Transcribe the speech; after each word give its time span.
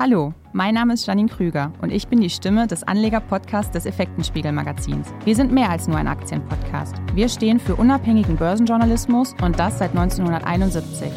Hallo, 0.00 0.32
mein 0.52 0.74
Name 0.74 0.94
ist 0.94 1.08
Janine 1.08 1.28
Krüger 1.28 1.72
und 1.82 1.90
ich 1.90 2.06
bin 2.06 2.20
die 2.20 2.30
Stimme 2.30 2.68
des 2.68 2.84
Anleger-Podcasts 2.84 3.72
des 3.72 3.84
Effektenspiegel-Magazins. 3.84 5.08
Wir 5.24 5.34
sind 5.34 5.50
mehr 5.50 5.70
als 5.70 5.88
nur 5.88 5.96
ein 5.96 6.06
Aktienpodcast. 6.06 6.94
Wir 7.16 7.28
stehen 7.28 7.58
für 7.58 7.74
unabhängigen 7.74 8.36
Börsenjournalismus 8.36 9.34
und 9.42 9.58
das 9.58 9.80
seit 9.80 9.90
1971. 9.90 11.10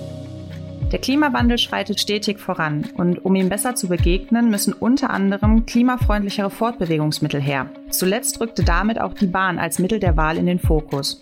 Der 0.91 0.97
Klimawandel 0.97 1.59
schreitet 1.59 1.99
stetig 1.99 2.39
voran 2.39 2.89
und 2.95 3.23
um 3.23 3.35
ihm 3.35 3.49
besser 3.49 3.75
zu 3.75 3.87
begegnen, 3.87 4.49
müssen 4.49 4.73
unter 4.73 5.11
anderem 5.11 5.67
klimafreundlichere 5.67 6.49
Fortbewegungsmittel 6.49 7.39
her. 7.39 7.69
Zuletzt 7.91 8.41
rückte 8.41 8.63
damit 8.63 8.99
auch 8.99 9.13
die 9.13 9.27
Bahn 9.27 9.59
als 9.59 9.77
Mittel 9.77 9.99
der 9.99 10.17
Wahl 10.17 10.37
in 10.37 10.47
den 10.47 10.57
Fokus. 10.57 11.21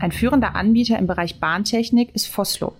Ein 0.00 0.12
führender 0.12 0.56
Anbieter 0.56 0.98
im 0.98 1.06
Bereich 1.06 1.40
Bahntechnik 1.40 2.14
ist 2.14 2.26
Foslo. 2.26 2.72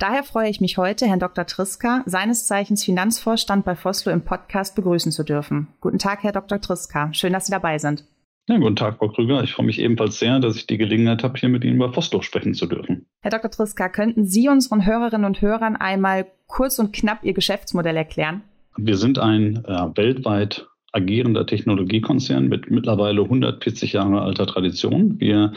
Daher 0.00 0.24
freue 0.24 0.50
ich 0.50 0.60
mich 0.60 0.76
heute, 0.76 1.06
Herrn 1.06 1.20
Dr. 1.20 1.46
Triska, 1.46 2.02
seines 2.04 2.48
Zeichens 2.48 2.84
Finanzvorstand 2.84 3.64
bei 3.64 3.76
Foslo 3.76 4.10
im 4.10 4.22
Podcast 4.22 4.74
begrüßen 4.74 5.12
zu 5.12 5.22
dürfen. 5.22 5.68
Guten 5.80 6.00
Tag, 6.00 6.24
Herr 6.24 6.32
Dr. 6.32 6.60
Triska. 6.60 7.14
Schön, 7.14 7.32
dass 7.32 7.46
Sie 7.46 7.52
dabei 7.52 7.78
sind. 7.78 8.02
Ja, 8.48 8.56
guten 8.56 8.74
Tag, 8.74 8.98
Frau 8.98 9.08
Krüger. 9.08 9.44
Ich 9.44 9.52
freue 9.52 9.66
mich 9.66 9.78
ebenfalls 9.78 10.18
sehr, 10.18 10.40
dass 10.40 10.56
ich 10.56 10.66
die 10.66 10.78
Gelegenheit 10.78 11.22
habe, 11.22 11.38
hier 11.38 11.48
mit 11.48 11.62
Ihnen 11.62 11.76
über 11.76 11.92
Foslo 11.92 12.22
sprechen 12.22 12.54
zu 12.54 12.66
dürfen. 12.66 13.06
Herr 13.20 13.30
Dr. 13.30 13.52
Triska, 13.52 13.88
könnten 13.88 14.24
Sie 14.24 14.48
unseren 14.48 14.84
Hörerinnen 14.84 15.26
und 15.26 15.40
Hörern 15.40 15.76
einmal 15.76 16.26
kurz 16.48 16.80
und 16.80 16.92
knapp 16.92 17.22
Ihr 17.22 17.34
Geschäftsmodell 17.34 17.96
erklären? 17.96 18.42
Wir 18.76 18.96
sind 18.96 19.20
ein 19.20 19.64
äh, 19.64 19.96
weltweit 19.96 20.66
agierender 20.90 21.46
Technologiekonzern 21.46 22.48
mit 22.48 22.68
mittlerweile 22.68 23.22
140 23.22 23.92
Jahre 23.92 24.22
alter 24.22 24.46
Tradition. 24.46 25.20
Wir 25.20 25.52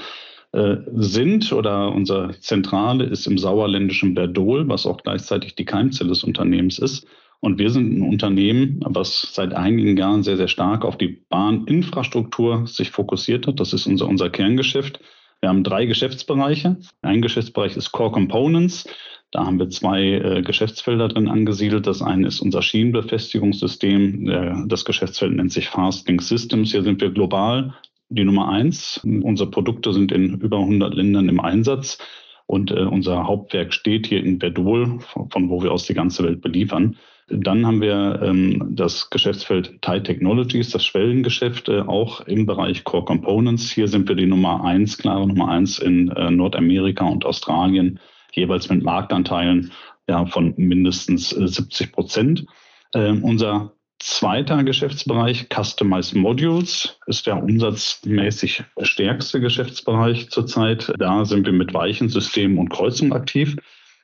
äh, 0.53 0.77
sind 0.93 1.51
oder 1.53 1.93
unsere 1.93 2.37
Zentrale 2.39 3.05
ist 3.05 3.25
im 3.25 3.37
sauerländischen 3.37 4.13
Berdol, 4.13 4.67
was 4.67 4.85
auch 4.85 5.01
gleichzeitig 5.01 5.55
die 5.55 5.65
Keimzelle 5.65 6.09
des 6.09 6.23
Unternehmens 6.23 6.77
ist. 6.77 7.07
Und 7.39 7.57
wir 7.57 7.71
sind 7.71 7.97
ein 7.97 8.01
Unternehmen, 8.03 8.81
was 8.85 9.33
seit 9.33 9.53
einigen 9.53 9.97
Jahren 9.97 10.23
sehr, 10.23 10.37
sehr 10.37 10.47
stark 10.47 10.85
auf 10.85 10.97
die 10.97 11.21
Bahninfrastruktur 11.29 12.67
sich 12.67 12.91
fokussiert 12.91 13.47
hat. 13.47 13.59
Das 13.59 13.73
ist 13.73 13.87
unser, 13.87 14.07
unser 14.07 14.29
Kerngeschäft. 14.29 14.99
Wir 15.39 15.49
haben 15.49 15.63
drei 15.63 15.85
Geschäftsbereiche. 15.85 16.77
Ein 17.01 17.21
Geschäftsbereich 17.21 17.75
ist 17.75 17.91
Core 17.91 18.11
Components. 18.11 18.87
Da 19.31 19.45
haben 19.45 19.57
wir 19.57 19.69
zwei 19.69 20.03
äh, 20.03 20.41
Geschäftsfelder 20.43 21.07
drin 21.07 21.29
angesiedelt. 21.29 21.87
Das 21.87 22.01
eine 22.01 22.27
ist 22.27 22.41
unser 22.41 22.61
Schienenbefestigungssystem. 22.61 24.25
Der, 24.25 24.65
das 24.67 24.85
Geschäftsfeld 24.85 25.33
nennt 25.33 25.51
sich 25.51 25.69
Fasting 25.69 26.19
Systems. 26.19 26.71
Hier 26.71 26.83
sind 26.83 27.01
wir 27.01 27.09
global 27.09 27.73
die 28.11 28.23
Nummer 28.23 28.49
eins. 28.49 28.99
Unsere 29.03 29.49
Produkte 29.49 29.93
sind 29.93 30.11
in 30.11 30.39
über 30.39 30.59
100 30.59 30.93
Ländern 30.93 31.29
im 31.29 31.39
Einsatz 31.39 31.97
und 32.45 32.71
äh, 32.71 32.81
unser 32.81 33.25
Hauptwerk 33.25 33.73
steht 33.73 34.07
hier 34.07 34.23
in 34.23 34.39
Verdol, 34.39 34.99
von, 35.29 35.49
wo 35.49 35.63
wir 35.63 35.71
aus 35.71 35.85
die 35.85 35.93
ganze 35.93 36.23
Welt 36.23 36.41
beliefern. 36.41 36.97
Dann 37.29 37.65
haben 37.65 37.81
wir 37.81 38.21
ähm, 38.21 38.75
das 38.75 39.09
Geschäftsfeld 39.09 39.81
Thai 39.81 40.01
Technologies, 40.01 40.69
das 40.71 40.85
Schwellengeschäft, 40.85 41.69
äh, 41.69 41.81
auch 41.81 42.21
im 42.21 42.45
Bereich 42.45 42.83
Core 42.83 43.05
Components. 43.05 43.71
Hier 43.71 43.87
sind 43.87 44.09
wir 44.09 44.15
die 44.15 44.25
Nummer 44.25 44.65
eins, 44.65 44.97
klare 44.97 45.25
Nummer 45.25 45.47
eins 45.47 45.79
in 45.79 46.09
äh, 46.09 46.29
Nordamerika 46.29 47.05
und 47.05 47.25
Australien, 47.25 47.99
jeweils 48.33 48.69
mit 48.69 48.83
Marktanteilen 48.83 49.71
ja, 50.09 50.25
von 50.25 50.53
mindestens 50.57 51.29
70 51.29 51.87
äh, 51.87 51.91
Prozent. 51.91 52.45
Ähm, 52.93 53.23
unser 53.23 53.71
Zweiter 54.03 54.63
Geschäftsbereich, 54.63 55.45
Customized 55.53 56.15
Modules, 56.15 56.97
ist 57.05 57.27
der 57.27 57.37
umsatzmäßig 57.37 58.63
stärkste 58.81 59.39
Geschäftsbereich 59.39 60.31
zurzeit. 60.31 60.91
Da 60.97 61.23
sind 61.23 61.45
wir 61.45 61.53
mit 61.53 61.75
weichen 61.75 62.09
Systemen 62.09 62.57
und 62.57 62.69
Kreuzungen 62.69 63.13
aktiv. 63.13 63.57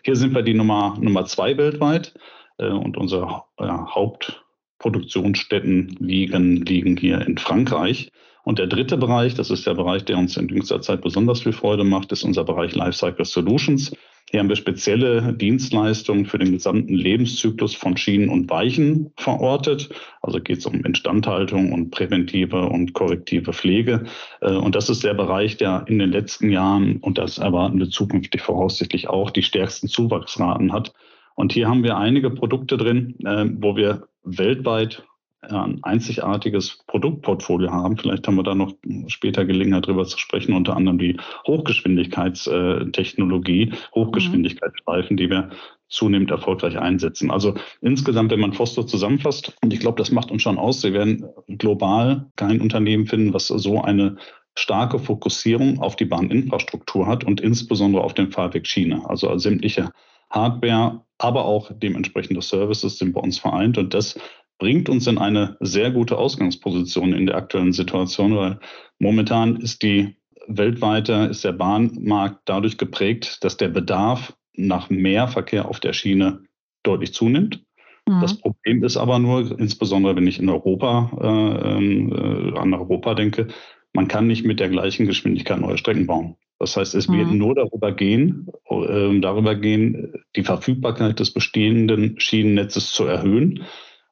Hier 0.04 0.16
sind 0.16 0.36
wir 0.36 0.44
die 0.44 0.54
Nummer, 0.54 0.96
Nummer 1.00 1.26
zwei 1.26 1.58
weltweit 1.58 2.14
äh, 2.60 2.68
und 2.68 2.96
unsere 2.96 3.46
ja, 3.60 3.88
Hauptproduktionsstätten 3.90 5.98
liegen, 6.00 6.58
liegen 6.58 6.96
hier 6.96 7.22
in 7.22 7.40
Frankreich. 7.40 8.12
Und 8.44 8.60
der 8.60 8.68
dritte 8.68 8.98
Bereich, 8.98 9.34
das 9.34 9.50
ist 9.50 9.66
der 9.66 9.74
Bereich, 9.74 10.06
der 10.06 10.20
uns 10.20 10.38
in 10.38 10.48
jüngster 10.48 10.80
Zeit 10.80 11.02
besonders 11.02 11.42
viel 11.42 11.54
Freude 11.54 11.84
macht, 11.84 12.12
ist 12.12 12.22
unser 12.22 12.44
Bereich 12.44 12.76
Lifecycle 12.76 13.26
Solutions. 13.26 13.92
Hier 14.30 14.42
haben 14.42 14.50
wir 14.50 14.58
spezielle 14.58 15.34
Dienstleistungen 15.34 16.26
für 16.26 16.38
den 16.38 16.52
gesamten 16.52 16.94
Lebenszyklus 16.94 17.76
von 17.76 17.96
Schienen 17.96 18.28
und 18.28 18.50
Weichen 18.50 19.14
verortet. 19.16 19.90
Also 20.22 20.42
geht 20.42 20.58
es 20.58 20.66
um 20.66 20.84
Instandhaltung 20.84 21.72
und 21.72 21.92
präventive 21.92 22.68
und 22.68 22.92
korrektive 22.92 23.54
Pflege. 23.54 24.04
Äh, 24.42 24.52
und 24.52 24.76
das 24.76 24.90
ist 24.90 25.06
der 25.06 25.14
Bereich, 25.14 25.56
der 25.56 25.86
in 25.88 26.00
den 26.00 26.12
letzten 26.12 26.50
Jahren, 26.50 26.98
und 26.98 27.18
das 27.18 27.38
erwarten 27.38 27.80
wir 27.80 27.90
zukünftig 27.90 28.42
voraussichtlich 28.42 29.08
auch, 29.08 29.32
die 29.32 29.44
stärksten 29.44 29.88
Zuwachsraten 29.88 30.74
hat. 30.74 30.94
Und 31.36 31.54
hier 31.54 31.70
haben 31.70 31.84
wir 31.84 31.96
einige 31.98 32.30
Produkte 32.30 32.76
drin, 32.76 33.16
äh, 33.24 33.46
wo 33.50 33.78
wir 33.78 34.10
weltweit 34.24 35.04
ein 35.50 35.80
einzigartiges 35.84 36.84
Produktportfolio 36.88 37.72
haben. 37.72 37.98
Vielleicht 37.98 38.28
haben 38.28 38.36
wir 38.36 38.44
da 38.44 38.56
noch 38.56 38.74
später 39.08 39.46
Gelegenheit, 39.46 39.88
darüber 39.88 40.06
zu 40.06 40.18
sprechen, 40.18 40.54
unter 40.54 40.76
anderem 40.76 40.98
die 40.98 41.18
Hochgeschwindigkeitstechnologie, 41.46 43.72
Hochgeschwindigkeitsstreifen, 43.96 45.16
die 45.18 45.30
wir 45.30 45.50
zunehmend 45.90 46.32
erfolgreich 46.32 46.78
einsetzen. 46.78 47.32
Also 47.32 47.54
insgesamt, 47.82 48.32
wenn 48.32 48.42
man 48.42 48.54
Foster 48.54 48.86
zusammenfasst, 48.86 49.56
und 49.62 49.74
ich 49.74 49.80
glaube, 49.80 49.98
das 49.98 50.12
macht 50.12 50.32
uns 50.32 50.42
schon 50.42 50.58
aus, 50.58 50.82
Sie 50.82 50.94
werden 50.94 51.26
global 51.48 52.28
kein 52.36 52.62
Unternehmen 52.62 53.08
finden, 53.08 53.34
was 53.34 53.48
so 53.48 53.82
eine 53.82 54.18
starke 54.56 55.00
Fokussierung 55.00 55.80
auf 55.80 55.96
die 55.96 56.06
Bahninfrastruktur 56.06 57.08
hat 57.08 57.24
und 57.24 57.42
insbesondere 57.42 58.04
auf 58.04 58.14
den 58.14 58.32
Fahrweg 58.32 58.68
Schiene. 58.68 59.08
Also 59.08 59.38
sämtliche 59.38 59.90
Hardware, 60.30 61.02
aber 61.20 61.46
auch 61.46 61.72
dementsprechende 61.74 62.42
Services 62.42 62.98
sind 62.98 63.14
bei 63.14 63.22
uns 63.22 63.40
vereint 63.40 63.78
und 63.78 63.94
das 63.94 64.20
bringt 64.58 64.90
uns 64.90 65.08
in 65.08 65.18
eine 65.18 65.58
sehr 65.60 65.92
gute 65.92 66.18
Ausgangsposition 66.18 67.14
in 67.14 67.26
der 67.26 67.36
aktuellen 67.36 67.74
Situation, 67.74 68.36
weil 68.36 68.60
momentan 69.00 69.58
ist 69.58 69.84
die 69.84 70.18
weltweite, 70.48 71.28
ist 71.30 71.44
der 71.44 71.52
Bahnmarkt 71.52 72.42
dadurch 72.46 72.78
geprägt, 72.78 73.44
dass 73.44 73.58
der 73.58 73.68
Bedarf 73.68 74.34
nach 74.54 74.90
mehr 74.90 75.28
Verkehr 75.28 75.68
auf 75.68 75.80
der 75.80 75.94
Schiene 75.94 76.44
deutlich 76.84 77.14
zunimmt. 77.14 77.64
Mhm. 78.08 78.22
Das 78.22 78.36
Problem 78.36 78.84
ist 78.84 78.98
aber 78.98 79.20
nur, 79.20 79.60
insbesondere 79.60 80.16
wenn 80.16 80.28
ich 80.28 80.40
in 80.40 80.50
Europa 80.50 81.12
äh, 81.22 81.84
äh, 81.84 82.58
an 82.58 82.74
Europa 82.74 83.14
denke, 83.14 83.48
man 83.94 84.08
kann 84.08 84.28
nicht 84.28 84.46
mit 84.46 84.60
der 84.60 84.70
gleichen 84.70 85.06
Geschwindigkeit 85.06 85.60
neue 85.60 85.78
Strecken 85.78 86.08
bauen. 86.08 86.36
Das 86.60 86.76
heißt, 86.76 86.96
es 86.96 87.08
wird 87.10 87.32
mhm. 87.32 87.38
nur 87.38 87.56
darüber 87.56 87.92
gehen, 87.92 88.48
äh, 88.70 89.20
darüber 89.20 89.56
gehen, 89.56 90.14
die 90.36 90.44
Verfügbarkeit 90.44 91.20
des 91.20 91.32
bestehenden 91.32 92.20
Schienennetzes 92.20 92.92
zu 92.92 93.06
erhöhen 93.06 93.66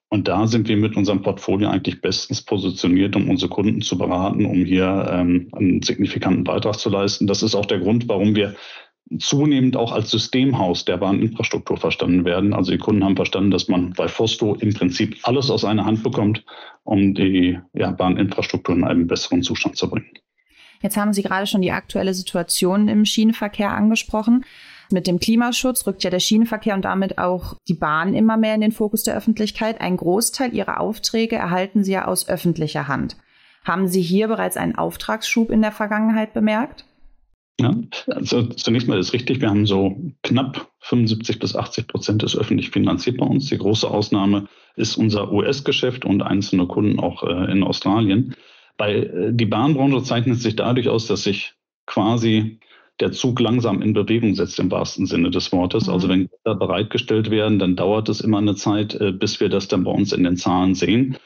und 0.10 0.28
da 0.28 0.48
sind 0.48 0.68
wir 0.68 0.78
mit 0.78 0.96
unserem 0.96 1.22
Portfolio 1.22 1.70
eigentlich 1.70 2.02
bestens 2.02 2.42
positioniert, 2.42 3.16
um 3.16 3.30
unsere 3.30 3.50
Kunden 3.50 3.82
zu 3.82 3.98
beraten, 3.98 4.46
um 4.46 4.64
hier 4.66 5.08
ähm, 5.12 5.50
einen 5.54 5.82
signifikanten 5.82 6.44
Beitrag 6.44 6.80
zu 6.80 6.90
leisten. 6.90 7.28
Das 7.28 7.44
ist 7.44 7.56
auch 7.56 7.66
der 7.66 7.80
Grund, 7.80 8.08
warum 8.08 8.36
wir 8.36 8.56
zunehmend 9.20 9.78
auch 9.78 9.92
als 9.92 10.10
Systemhaus 10.10 10.86
der 10.86 10.98
Bahninfrastruktur 10.98 11.78
verstanden 11.78 12.26
werden. 12.26 12.54
Also 12.54 12.72
die 12.72 12.78
Kunden 12.78 13.04
haben 13.04 13.16
verstanden, 13.16 13.52
dass 13.52 13.68
man 13.68 13.94
bei 13.94 14.08
Fosto 14.08 14.56
im 14.56 14.74
Prinzip 14.74 15.18
alles 15.24 15.52
aus 15.52 15.64
einer 15.64 15.86
Hand 15.86 16.04
bekommt, 16.04 16.44
um 16.84 17.14
die 17.14 17.60
ja, 17.74 17.92
Bahninfrastruktur 17.92 18.76
in 18.76 18.84
einen 18.84 19.08
besseren 19.08 19.44
Zustand 19.44 19.78
zu 19.78 19.90
bringen. 19.90 20.10
Jetzt 20.82 20.98
haben 20.98 21.14
Sie 21.14 21.24
gerade 21.24 21.48
schon 21.48 21.62
die 21.62 21.72
aktuelle 21.72 22.14
Situation 22.14 22.88
im 22.88 23.06
Schienenverkehr 23.06 23.72
angesprochen. 23.72 24.44
Mit 24.92 25.08
dem 25.08 25.20
Klimaschutz 25.20 25.88
rückt 25.88 26.04
ja 26.04 26.10
der 26.10 26.20
Schienenverkehr 26.20 26.76
und 26.76 26.86
damit 26.86 27.18
auch 27.18 27.56
die 27.68 27.74
Bahn 27.74 28.14
immer 28.14 28.38
mehr 28.38 28.56
in 28.56 28.62
den 28.62 28.72
Fokus 28.72 29.04
der 29.04 29.16
Öffentlichkeit. 29.16 29.82
Ein 29.82 29.98
Großteil 29.98 30.54
Ihrer 30.54 30.80
Aufträge 30.80 31.36
erhalten 31.36 31.84
Sie 31.84 31.94
ja 31.94 32.06
aus 32.06 32.30
öffentlicher 32.30 32.88
Hand. 32.88 33.18
Haben 33.64 33.88
Sie 33.88 34.02
hier 34.02 34.28
bereits 34.28 34.58
einen 34.58 34.76
Auftragsschub 34.76 35.50
in 35.50 35.62
der 35.62 35.72
Vergangenheit 35.72 36.34
bemerkt? 36.34 36.86
Ja, 37.60 37.74
also 38.08 38.44
zunächst 38.44 38.88
mal 38.88 39.00
ist 39.00 39.14
richtig, 39.14 39.40
wir 39.40 39.50
haben 39.50 39.66
so 39.66 39.98
knapp 40.24 40.70
75 40.82 41.40
bis 41.40 41.56
80 41.56 41.88
Prozent 41.88 42.22
ist 42.22 42.36
öffentlich 42.36 42.70
finanziert 42.70 43.18
bei 43.18 43.26
uns. 43.26 43.48
Die 43.48 43.58
große 43.58 43.90
Ausnahme 43.90 44.48
ist 44.76 44.98
unser 44.98 45.32
US-Geschäft 45.32 46.04
und 46.04 46.22
einzelne 46.22 46.68
Kunden 46.68 47.00
auch 47.00 47.24
äh, 47.24 47.52
in 47.52 47.64
Australien. 47.64 48.36
Bei, 48.78 48.96
äh, 48.96 49.32
die 49.32 49.46
Bahnbranche 49.46 50.04
zeichnet 50.04 50.42
sich 50.42 50.58
dadurch 50.58 50.90
aus, 50.90 51.08
dass 51.08 51.24
sich 51.24 51.54
quasi 51.86 52.60
der 53.00 53.12
Zug 53.12 53.40
langsam 53.40 53.82
in 53.82 53.94
Bewegung 53.94 54.36
setzt 54.36 54.60
im 54.60 54.72
wahrsten 54.72 55.06
Sinne 55.06 55.30
des 55.30 55.52
Wortes. 55.52 55.90
Also 55.90 55.94
mhm. 55.94 56.06
Also 56.06 56.10
wenn 56.10 56.28
Güter 56.28 56.56
bereitgestellt 56.56 57.32
werden, 57.32 57.58
dann 57.58 57.76
dauert 57.76 58.10
es 58.10 58.22
immer 58.22 58.38
eine 58.38 58.56
Zeit, 58.56 58.94
äh, 58.96 59.12
bis 59.12 59.40
wir 59.40 59.50
das 59.50 59.68
dann 59.68 59.84
bei 59.84 59.92
uns 59.92 60.14
in 60.14 60.24
den 60.24 60.38
Zahlen 60.38 60.76
sehen. 60.76 61.18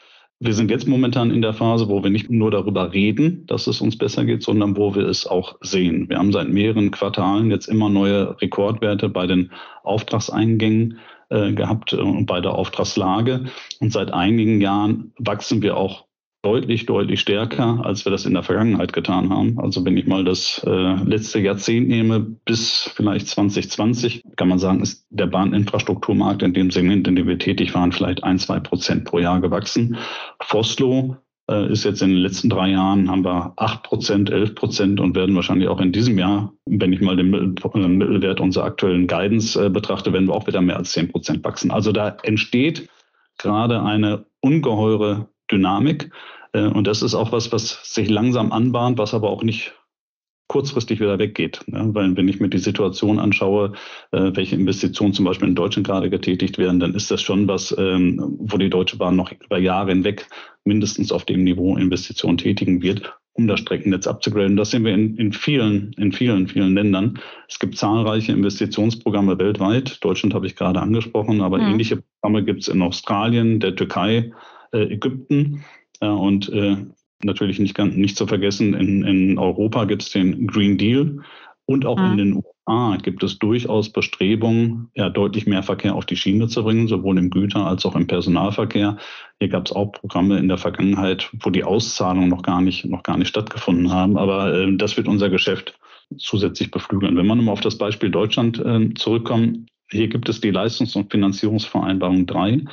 Wir 0.42 0.54
sind 0.54 0.70
jetzt 0.70 0.88
momentan 0.88 1.30
in 1.30 1.42
der 1.42 1.52
Phase, 1.52 1.90
wo 1.90 2.02
wir 2.02 2.08
nicht 2.08 2.30
nur 2.30 2.50
darüber 2.50 2.94
reden, 2.94 3.44
dass 3.46 3.66
es 3.66 3.82
uns 3.82 3.98
besser 3.98 4.24
geht, 4.24 4.42
sondern 4.42 4.74
wo 4.74 4.94
wir 4.94 5.06
es 5.06 5.26
auch 5.26 5.56
sehen. 5.60 6.08
Wir 6.08 6.16
haben 6.16 6.32
seit 6.32 6.48
mehreren 6.48 6.90
Quartalen 6.90 7.50
jetzt 7.50 7.66
immer 7.68 7.90
neue 7.90 8.40
Rekordwerte 8.40 9.10
bei 9.10 9.26
den 9.26 9.52
Auftragseingängen 9.82 10.98
äh, 11.28 11.52
gehabt 11.52 11.92
und 11.92 12.24
bei 12.24 12.40
der 12.40 12.54
Auftragslage. 12.54 13.44
Und 13.80 13.92
seit 13.92 14.14
einigen 14.14 14.62
Jahren 14.62 15.12
wachsen 15.18 15.60
wir 15.60 15.76
auch 15.76 16.06
deutlich, 16.42 16.86
deutlich 16.86 17.20
stärker, 17.20 17.84
als 17.84 18.04
wir 18.04 18.12
das 18.12 18.24
in 18.24 18.32
der 18.32 18.42
Vergangenheit 18.42 18.92
getan 18.92 19.30
haben. 19.30 19.58
Also 19.60 19.84
wenn 19.84 19.96
ich 19.96 20.06
mal 20.06 20.24
das 20.24 20.62
äh, 20.66 20.94
letzte 21.04 21.40
Jahrzehnt 21.40 21.88
nehme, 21.88 22.20
bis 22.20 22.90
vielleicht 22.94 23.28
2020, 23.28 24.22
kann 24.36 24.48
man 24.48 24.58
sagen, 24.58 24.80
ist 24.80 25.06
der 25.10 25.26
Bahninfrastrukturmarkt 25.26 26.42
in 26.42 26.54
dem 26.54 26.70
Segment, 26.70 27.06
in 27.08 27.16
dem 27.16 27.26
wir 27.26 27.38
tätig 27.38 27.74
waren, 27.74 27.92
vielleicht 27.92 28.24
ein, 28.24 28.38
zwei 28.38 28.58
Prozent 28.58 29.04
pro 29.04 29.18
Jahr 29.18 29.40
gewachsen. 29.40 29.98
Foslo 30.42 31.18
äh, 31.50 31.70
ist 31.70 31.84
jetzt 31.84 32.00
in 32.00 32.08
den 32.08 32.18
letzten 32.18 32.48
drei 32.48 32.70
Jahren, 32.70 33.10
haben 33.10 33.24
wir 33.24 33.52
acht 33.56 33.82
Prozent, 33.82 34.30
elf 34.30 34.54
Prozent 34.54 34.98
und 34.98 35.14
werden 35.14 35.36
wahrscheinlich 35.36 35.68
auch 35.68 35.80
in 35.80 35.92
diesem 35.92 36.18
Jahr, 36.18 36.54
wenn 36.64 36.92
ich 36.92 37.02
mal 37.02 37.16
den 37.16 37.30
Mittelwert 37.30 38.40
unserer 38.40 38.64
aktuellen 38.64 39.06
Guidance 39.06 39.62
äh, 39.62 39.68
betrachte, 39.68 40.12
werden 40.14 40.28
wir 40.28 40.34
auch 40.34 40.46
wieder 40.46 40.62
mehr 40.62 40.78
als 40.78 40.92
zehn 40.92 41.10
Prozent 41.10 41.44
wachsen. 41.44 41.70
Also 41.70 41.92
da 41.92 42.16
entsteht 42.22 42.88
gerade 43.36 43.82
eine 43.82 44.24
ungeheure 44.40 45.28
Dynamik. 45.50 46.10
Äh, 46.52 46.66
und 46.66 46.86
das 46.86 47.02
ist 47.02 47.14
auch 47.14 47.32
was, 47.32 47.52
was 47.52 47.80
sich 47.94 48.08
langsam 48.08 48.52
anbahnt, 48.52 48.98
was 48.98 49.14
aber 49.14 49.30
auch 49.30 49.42
nicht 49.42 49.74
kurzfristig 50.50 50.98
wieder 50.98 51.20
weggeht. 51.20 51.60
Weil 51.68 52.16
wenn 52.16 52.26
ich 52.26 52.40
mir 52.40 52.48
die 52.48 52.58
Situation 52.58 53.20
anschaue, 53.20 53.72
äh, 54.10 54.32
welche 54.34 54.56
Investitionen 54.56 55.14
zum 55.14 55.24
Beispiel 55.24 55.46
in 55.46 55.54
Deutschland 55.54 55.86
gerade 55.86 56.10
getätigt 56.10 56.58
werden, 56.58 56.80
dann 56.80 56.94
ist 56.94 57.08
das 57.08 57.22
schon 57.22 57.46
was, 57.46 57.72
ähm, 57.78 58.36
wo 58.40 58.58
die 58.58 58.68
Deutsche 58.68 58.96
Bahn 58.96 59.14
noch 59.14 59.30
über 59.30 59.58
Jahre 59.58 59.90
hinweg 59.90 60.26
mindestens 60.64 61.12
auf 61.12 61.24
dem 61.24 61.44
Niveau 61.44 61.76
Investitionen 61.76 62.36
tätigen 62.36 62.82
wird, 62.82 63.16
um 63.34 63.46
das 63.46 63.60
Streckennetz 63.60 64.08
abzugraden. 64.08 64.56
Das 64.56 64.72
sehen 64.72 64.84
wir 64.84 64.92
in, 64.92 65.16
in 65.18 65.32
vielen, 65.32 65.92
in 65.92 66.10
vielen, 66.10 66.48
vielen 66.48 66.74
Ländern. 66.74 67.20
Es 67.48 67.60
gibt 67.60 67.76
zahlreiche 67.76 68.32
Investitionsprogramme 68.32 69.38
weltweit. 69.38 70.04
Deutschland 70.04 70.34
habe 70.34 70.48
ich 70.48 70.56
gerade 70.56 70.80
angesprochen, 70.82 71.42
aber 71.42 71.58
mhm. 71.58 71.74
ähnliche 71.74 72.02
Programme 72.20 72.44
gibt 72.44 72.62
es 72.62 72.68
in 72.68 72.82
Australien, 72.82 73.60
der 73.60 73.76
Türkei, 73.76 74.32
Ägypten. 74.78 75.64
Äh, 76.00 76.08
und 76.08 76.48
äh, 76.50 76.76
natürlich 77.22 77.58
nicht, 77.58 77.78
nicht 77.78 78.16
zu 78.16 78.26
vergessen, 78.26 78.74
in, 78.74 79.04
in 79.04 79.38
Europa 79.38 79.84
gibt 79.84 80.02
es 80.02 80.10
den 80.10 80.46
Green 80.46 80.78
Deal 80.78 81.20
und 81.70 81.86
auch 81.86 81.98
mhm. 81.98 82.12
in 82.12 82.16
den 82.16 82.36
USA 82.36 82.96
gibt 82.96 83.22
es 83.22 83.38
durchaus 83.38 83.90
Bestrebungen, 83.90 84.88
ja, 84.94 85.08
deutlich 85.08 85.46
mehr 85.46 85.62
Verkehr 85.62 85.94
auf 85.94 86.04
die 86.04 86.16
Schiene 86.16 86.48
zu 86.48 86.64
bringen, 86.64 86.88
sowohl 86.88 87.16
im 87.16 87.30
Güter- 87.30 87.66
als 87.66 87.86
auch 87.86 87.94
im 87.94 88.08
Personalverkehr. 88.08 88.96
Hier 89.38 89.48
gab 89.48 89.66
es 89.66 89.72
auch 89.72 89.92
Programme 89.92 90.38
in 90.38 90.48
der 90.48 90.58
Vergangenheit, 90.58 91.30
wo 91.40 91.50
die 91.50 91.62
Auszahlungen 91.62 92.28
noch 92.28 92.42
gar 92.42 92.60
nicht, 92.60 92.86
noch 92.86 93.04
gar 93.04 93.18
nicht 93.18 93.28
stattgefunden 93.28 93.92
haben. 93.92 94.18
Aber 94.18 94.52
äh, 94.52 94.76
das 94.76 94.96
wird 94.96 95.06
unser 95.06 95.30
Geschäft 95.30 95.78
zusätzlich 96.18 96.72
beflügeln. 96.72 97.16
Wenn 97.16 97.26
man 97.26 97.44
mal 97.44 97.52
auf 97.52 97.60
das 97.60 97.78
Beispiel 97.78 98.10
Deutschland 98.10 98.58
äh, 98.58 98.92
zurückkommt, 98.94 99.68
hier 99.92 100.08
gibt 100.08 100.28
es 100.28 100.40
die 100.40 100.50
Leistungs- 100.50 100.96
und 100.96 101.12
Finanzierungsvereinbarung 101.12 102.26
3 102.26 102.64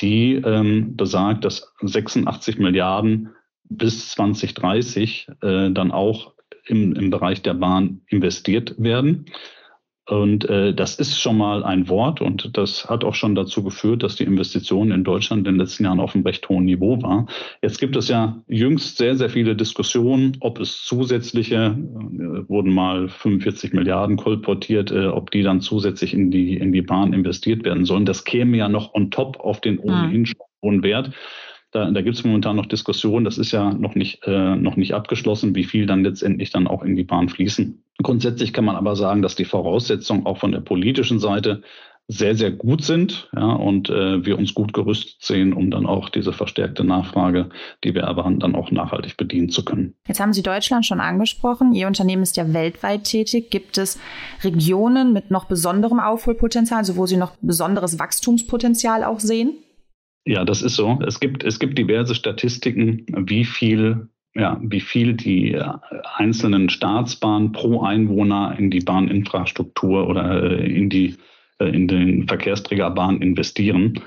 die 0.00 0.34
ähm, 0.34 0.96
besagt, 0.96 1.44
dass 1.44 1.72
86 1.80 2.58
Milliarden 2.58 3.30
bis 3.64 4.10
2030 4.10 5.28
äh, 5.42 5.70
dann 5.70 5.90
auch 5.92 6.34
im, 6.66 6.94
im 6.94 7.10
Bereich 7.10 7.42
der 7.42 7.54
Bahn 7.54 8.02
investiert 8.08 8.74
werden. 8.78 9.26
Und 10.08 10.48
äh, 10.48 10.72
das 10.72 10.94
ist 11.00 11.20
schon 11.20 11.36
mal 11.36 11.64
ein 11.64 11.88
Wort 11.88 12.20
und 12.20 12.56
das 12.56 12.88
hat 12.88 13.02
auch 13.02 13.14
schon 13.16 13.34
dazu 13.34 13.64
geführt, 13.64 14.04
dass 14.04 14.14
die 14.14 14.22
Investitionen 14.22 14.92
in 14.92 15.02
Deutschland 15.02 15.40
in 15.40 15.54
den 15.54 15.56
letzten 15.56 15.84
Jahren 15.84 15.98
auf 15.98 16.14
einem 16.14 16.24
recht 16.24 16.48
hohen 16.48 16.64
Niveau 16.64 17.02
war. 17.02 17.26
Jetzt 17.60 17.80
gibt 17.80 17.96
es 17.96 18.06
ja 18.06 18.40
jüngst 18.46 18.98
sehr, 18.98 19.16
sehr 19.16 19.30
viele 19.30 19.56
Diskussionen, 19.56 20.36
ob 20.40 20.60
es 20.60 20.84
zusätzliche, 20.84 21.76
äh, 21.76 22.48
wurden 22.48 22.72
mal 22.72 23.08
45 23.08 23.72
Milliarden 23.72 24.16
kolportiert, 24.16 24.92
äh, 24.92 25.06
ob 25.06 25.32
die 25.32 25.42
dann 25.42 25.60
zusätzlich 25.60 26.14
in 26.14 26.30
die, 26.30 26.56
in 26.56 26.70
die 26.70 26.82
Bahn 26.82 27.12
investiert 27.12 27.64
werden 27.64 27.84
sollen. 27.84 28.06
Das 28.06 28.24
käme 28.24 28.56
ja 28.56 28.68
noch 28.68 28.94
on 28.94 29.10
top 29.10 29.40
auf 29.40 29.60
den 29.60 29.80
ohnehin 29.80 30.24
schon 30.26 30.40
hohen 30.62 30.82
Wert. 30.84 31.10
Da, 31.72 31.90
da 31.90 32.00
gibt 32.02 32.16
es 32.16 32.24
momentan 32.24 32.56
noch 32.56 32.66
Diskussionen. 32.66 33.24
Das 33.24 33.38
ist 33.38 33.52
ja 33.52 33.72
noch 33.72 33.94
nicht, 33.94 34.20
äh, 34.24 34.56
noch 34.56 34.76
nicht 34.76 34.94
abgeschlossen, 34.94 35.54
wie 35.54 35.64
viel 35.64 35.86
dann 35.86 36.04
letztendlich 36.04 36.50
dann 36.50 36.66
auch 36.66 36.82
in 36.82 36.96
die 36.96 37.04
Bahn 37.04 37.28
fließen. 37.28 37.82
Grundsätzlich 38.02 38.52
kann 38.52 38.64
man 38.64 38.76
aber 38.76 38.94
sagen, 38.96 39.22
dass 39.22 39.36
die 39.36 39.44
Voraussetzungen 39.44 40.26
auch 40.26 40.38
von 40.38 40.52
der 40.52 40.60
politischen 40.60 41.18
Seite 41.18 41.62
sehr, 42.08 42.36
sehr 42.36 42.52
gut 42.52 42.84
sind 42.84 43.28
ja, 43.34 43.52
und 43.52 43.90
äh, 43.90 44.24
wir 44.24 44.38
uns 44.38 44.54
gut 44.54 44.72
gerüstet 44.72 45.16
sehen, 45.20 45.52
um 45.52 45.70
dann 45.70 45.86
auch 45.86 46.08
diese 46.08 46.32
verstärkte 46.32 46.84
Nachfrage, 46.84 47.48
die 47.82 47.94
wir 47.94 48.02
erwarten, 48.02 48.38
dann 48.38 48.54
auch 48.54 48.70
nachhaltig 48.70 49.16
bedienen 49.16 49.48
zu 49.48 49.64
können. 49.64 49.94
Jetzt 50.06 50.20
haben 50.20 50.32
Sie 50.32 50.42
Deutschland 50.42 50.86
schon 50.86 51.00
angesprochen. 51.00 51.72
Ihr 51.72 51.88
Unternehmen 51.88 52.22
ist 52.22 52.36
ja 52.36 52.52
weltweit 52.52 53.04
tätig. 53.04 53.50
Gibt 53.50 53.76
es 53.76 53.98
Regionen 54.44 55.12
mit 55.12 55.32
noch 55.32 55.46
besonderem 55.46 55.98
Aufholpotenzial, 55.98 56.78
also 56.78 56.96
wo 56.96 57.06
Sie 57.06 57.16
noch 57.16 57.32
besonderes 57.40 57.98
Wachstumspotenzial 57.98 59.02
auch 59.02 59.18
sehen? 59.20 59.54
Ja, 60.26 60.44
das 60.44 60.60
ist 60.60 60.74
so. 60.74 60.98
Es 61.06 61.20
gibt, 61.20 61.44
es 61.44 61.60
gibt 61.60 61.78
diverse 61.78 62.16
Statistiken, 62.16 63.06
wie 63.16 63.44
viel, 63.44 64.08
ja, 64.34 64.60
wie 64.60 64.80
viel 64.80 65.14
die 65.14 65.52
äh, 65.52 65.64
einzelnen 66.16 66.68
Staatsbahnen 66.68 67.52
pro 67.52 67.82
Einwohner 67.82 68.56
in 68.58 68.70
die 68.70 68.80
Bahninfrastruktur 68.80 70.08
oder 70.08 70.58
äh, 70.58 70.66
in 70.66 70.90
die, 70.90 71.14
äh, 71.60 71.68
in 71.68 71.86
den 71.86 72.26
Verkehrsträgerbahn 72.26 73.22
investieren. 73.22 74.00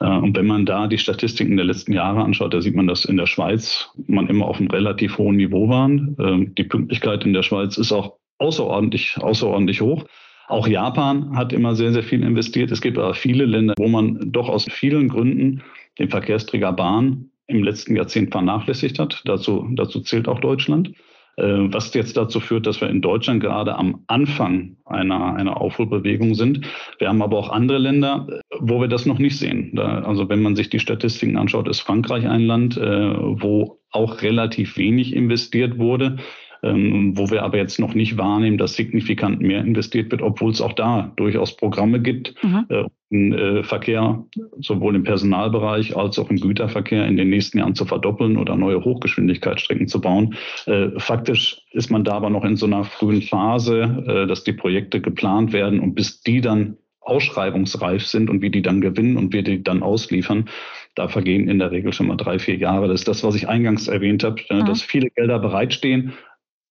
Und 0.00 0.36
wenn 0.36 0.46
man 0.46 0.66
da 0.66 0.88
die 0.88 0.98
Statistiken 0.98 1.56
der 1.56 1.64
letzten 1.64 1.92
Jahre 1.92 2.22
anschaut, 2.22 2.52
da 2.52 2.60
sieht 2.60 2.74
man, 2.74 2.88
dass 2.88 3.04
in 3.04 3.16
der 3.16 3.26
Schweiz 3.26 3.90
man 4.08 4.26
immer 4.26 4.46
auf 4.46 4.58
einem 4.58 4.68
relativ 4.68 5.16
hohen 5.16 5.36
Niveau 5.36 5.68
waren. 5.68 6.52
Die 6.58 6.64
Pünktlichkeit 6.64 7.24
in 7.24 7.32
der 7.32 7.44
Schweiz 7.44 7.78
ist 7.78 7.92
auch 7.92 8.16
außerordentlich, 8.38 9.16
außerordentlich 9.18 9.80
hoch. 9.80 10.04
Auch 10.48 10.66
Japan 10.66 11.36
hat 11.36 11.52
immer 11.52 11.74
sehr, 11.74 11.92
sehr 11.92 12.02
viel 12.02 12.22
investiert. 12.22 12.70
Es 12.70 12.80
gibt 12.80 12.98
aber 12.98 13.14
viele 13.14 13.44
Länder, 13.44 13.74
wo 13.78 13.88
man 13.88 14.32
doch 14.32 14.48
aus 14.48 14.66
vielen 14.70 15.08
Gründen 15.08 15.62
den 15.98 16.10
Verkehrsträger 16.10 16.72
Bahn 16.72 17.30
im 17.46 17.62
letzten 17.62 17.96
Jahrzehnt 17.96 18.30
vernachlässigt 18.32 18.98
hat. 18.98 19.22
Dazu, 19.24 19.68
dazu 19.72 20.00
zählt 20.00 20.28
auch 20.28 20.40
Deutschland. 20.40 20.92
Äh, 21.36 21.72
was 21.72 21.92
jetzt 21.94 22.16
dazu 22.16 22.38
führt, 22.38 22.66
dass 22.66 22.80
wir 22.80 22.88
in 22.88 23.00
Deutschland 23.00 23.40
gerade 23.40 23.74
am 23.76 24.04
Anfang 24.06 24.76
einer, 24.84 25.34
einer 25.34 25.60
Aufholbewegung 25.60 26.34
sind. 26.34 26.60
Wir 26.98 27.08
haben 27.08 27.22
aber 27.22 27.38
auch 27.38 27.48
andere 27.50 27.78
Länder, 27.78 28.28
wo 28.60 28.80
wir 28.80 28.86
das 28.86 29.04
noch 29.04 29.18
nicht 29.18 29.36
sehen. 29.36 29.72
Da, 29.74 30.02
also 30.02 30.28
wenn 30.28 30.42
man 30.42 30.54
sich 30.54 30.70
die 30.70 30.78
Statistiken 30.78 31.36
anschaut, 31.36 31.66
ist 31.68 31.80
Frankreich 31.80 32.28
ein 32.28 32.42
Land, 32.42 32.76
äh, 32.76 33.14
wo 33.18 33.80
auch 33.90 34.22
relativ 34.22 34.76
wenig 34.76 35.14
investiert 35.14 35.78
wurde 35.78 36.18
ähm, 36.64 37.12
wo 37.16 37.30
wir 37.30 37.42
aber 37.42 37.58
jetzt 37.58 37.78
noch 37.78 37.94
nicht 37.94 38.16
wahrnehmen, 38.16 38.58
dass 38.58 38.74
signifikant 38.74 39.40
mehr 39.40 39.60
investiert 39.60 40.10
wird, 40.10 40.22
obwohl 40.22 40.50
es 40.50 40.60
auch 40.60 40.72
da 40.72 41.12
durchaus 41.16 41.56
Programme 41.56 42.00
gibt, 42.00 42.34
mhm. 42.42 42.66
äh, 42.68 42.84
den 43.10 43.32
äh, 43.32 43.62
Verkehr 43.62 44.24
sowohl 44.58 44.96
im 44.96 45.04
Personalbereich 45.04 45.96
als 45.96 46.18
auch 46.18 46.30
im 46.30 46.40
Güterverkehr 46.40 47.06
in 47.06 47.16
den 47.16 47.28
nächsten 47.28 47.58
Jahren 47.58 47.74
zu 47.74 47.84
verdoppeln 47.84 48.36
oder 48.36 48.56
neue 48.56 48.82
Hochgeschwindigkeitsstrecken 48.82 49.88
zu 49.88 50.00
bauen. 50.00 50.34
Äh, 50.66 50.98
faktisch 50.98 51.60
ist 51.72 51.90
man 51.90 52.02
da 52.02 52.14
aber 52.14 52.30
noch 52.30 52.44
in 52.44 52.56
so 52.56 52.66
einer 52.66 52.84
frühen 52.84 53.22
Phase, 53.22 54.04
äh, 54.06 54.26
dass 54.26 54.42
die 54.42 54.52
Projekte 54.52 55.00
geplant 55.00 55.52
werden 55.52 55.80
und 55.80 55.94
bis 55.94 56.22
die 56.22 56.40
dann 56.40 56.78
ausschreibungsreif 57.04 58.06
sind 58.06 58.30
und 58.30 58.40
wie 58.42 58.50
die 58.50 58.62
dann 58.62 58.80
gewinnen 58.80 59.16
und 59.16 59.32
wie 59.32 59.42
die 59.42 59.62
dann 59.62 59.82
ausliefern, 59.82 60.48
da 60.94 61.08
vergehen 61.08 61.48
in 61.48 61.58
der 61.58 61.70
Regel 61.70 61.92
schon 61.92 62.06
mal 62.06 62.16
drei, 62.16 62.38
vier 62.38 62.56
Jahre. 62.56 62.88
Das 62.88 63.00
ist 63.00 63.08
das, 63.08 63.22
was 63.22 63.34
ich 63.34 63.48
eingangs 63.48 63.88
erwähnt 63.88 64.24
habe, 64.24 64.40
mhm. 64.50 64.64
dass 64.64 64.82
viele 64.82 65.10
Gelder 65.10 65.38
bereitstehen, 65.38 66.14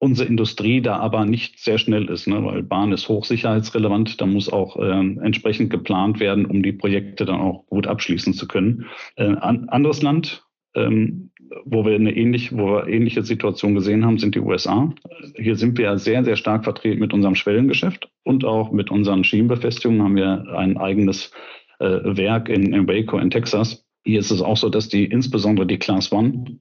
unsere 0.03 0.27
Industrie 0.27 0.81
da 0.81 0.97
aber 0.97 1.25
nicht 1.25 1.59
sehr 1.59 1.77
schnell 1.77 2.09
ist, 2.09 2.27
ne? 2.27 2.43
weil 2.43 2.61
Bahn 2.61 2.91
ist 2.91 3.07
hochsicherheitsrelevant, 3.07 4.19
da 4.19 4.25
muss 4.25 4.51
auch 4.51 4.75
äh, 4.75 4.91
entsprechend 4.91 5.69
geplant 5.69 6.19
werden, 6.19 6.45
um 6.45 6.61
die 6.61 6.73
Projekte 6.73 7.23
dann 7.23 7.39
auch 7.39 7.65
gut 7.67 7.87
abschließen 7.87 8.33
zu 8.33 8.45
können. 8.45 8.85
Äh, 9.15 9.27
an, 9.27 9.69
anderes 9.69 10.01
Land, 10.01 10.45
ähm, 10.75 11.31
wo 11.63 11.85
wir 11.85 11.95
eine 11.95 12.13
ähnlich, 12.13 12.51
wo 12.51 12.65
wir 12.65 12.87
ähnliche 12.87 13.23
Situation 13.23 13.75
gesehen 13.75 14.05
haben, 14.05 14.17
sind 14.17 14.35
die 14.35 14.41
USA. 14.41 14.93
Hier 15.37 15.55
sind 15.55 15.77
wir 15.77 15.97
sehr, 15.97 16.25
sehr 16.25 16.35
stark 16.35 16.65
vertreten 16.65 16.99
mit 16.99 17.13
unserem 17.13 17.35
Schwellengeschäft 17.35 18.09
und 18.23 18.43
auch 18.43 18.73
mit 18.73 18.91
unseren 18.91 19.23
Schienenbefestigungen 19.23 20.03
haben 20.03 20.17
wir 20.17 20.53
ein 20.57 20.77
eigenes 20.77 21.31
äh, 21.79 21.85
Werk 22.03 22.49
in, 22.49 22.73
in 22.73 22.89
Waco 22.89 23.17
in 23.19 23.29
Texas. 23.29 23.85
Hier 24.03 24.19
ist 24.19 24.31
es 24.31 24.41
auch 24.41 24.57
so, 24.57 24.67
dass 24.67 24.89
die 24.89 25.05
insbesondere 25.05 25.65
die 25.65 25.79
Class 25.79 26.11
One 26.11 26.59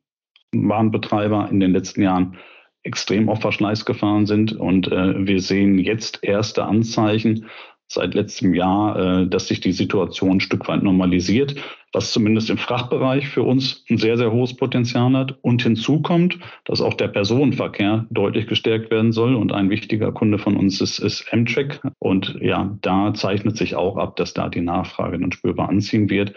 Bahnbetreiber 0.52 1.48
in 1.50 1.58
den 1.58 1.72
letzten 1.72 2.02
Jahren 2.02 2.36
extrem 2.84 3.28
auf 3.28 3.40
Verschleiß 3.40 3.84
gefahren 3.84 4.26
sind. 4.26 4.52
Und 4.52 4.90
äh, 4.90 5.26
wir 5.26 5.40
sehen 5.40 5.78
jetzt 5.78 6.20
erste 6.22 6.64
Anzeichen 6.64 7.46
seit 7.92 8.14
letztem 8.14 8.54
Jahr, 8.54 8.98
äh, 8.98 9.26
dass 9.26 9.48
sich 9.48 9.60
die 9.60 9.72
Situation 9.72 10.32
ein 10.32 10.40
Stück 10.40 10.66
weit 10.68 10.82
normalisiert, 10.82 11.54
was 11.92 12.12
zumindest 12.12 12.48
im 12.48 12.56
Frachtbereich 12.56 13.28
für 13.28 13.42
uns 13.42 13.84
ein 13.90 13.98
sehr, 13.98 14.16
sehr 14.16 14.32
hohes 14.32 14.54
Potenzial 14.56 15.12
hat. 15.12 15.36
Und 15.42 15.62
hinzu 15.62 16.00
kommt, 16.00 16.38
dass 16.64 16.80
auch 16.80 16.94
der 16.94 17.08
Personenverkehr 17.08 18.06
deutlich 18.10 18.46
gestärkt 18.46 18.90
werden 18.90 19.12
soll. 19.12 19.34
Und 19.34 19.52
ein 19.52 19.70
wichtiger 19.70 20.10
Kunde 20.12 20.38
von 20.38 20.56
uns 20.56 20.80
ist, 20.80 20.98
ist 20.98 21.32
Amtrak. 21.32 21.80
Und 21.98 22.38
ja, 22.40 22.76
da 22.80 23.12
zeichnet 23.14 23.56
sich 23.56 23.74
auch 23.76 23.96
ab, 23.96 24.16
dass 24.16 24.32
da 24.32 24.48
die 24.48 24.62
Nachfrage 24.62 25.18
dann 25.18 25.32
spürbar 25.32 25.68
anziehen 25.68 26.08
wird. 26.08 26.32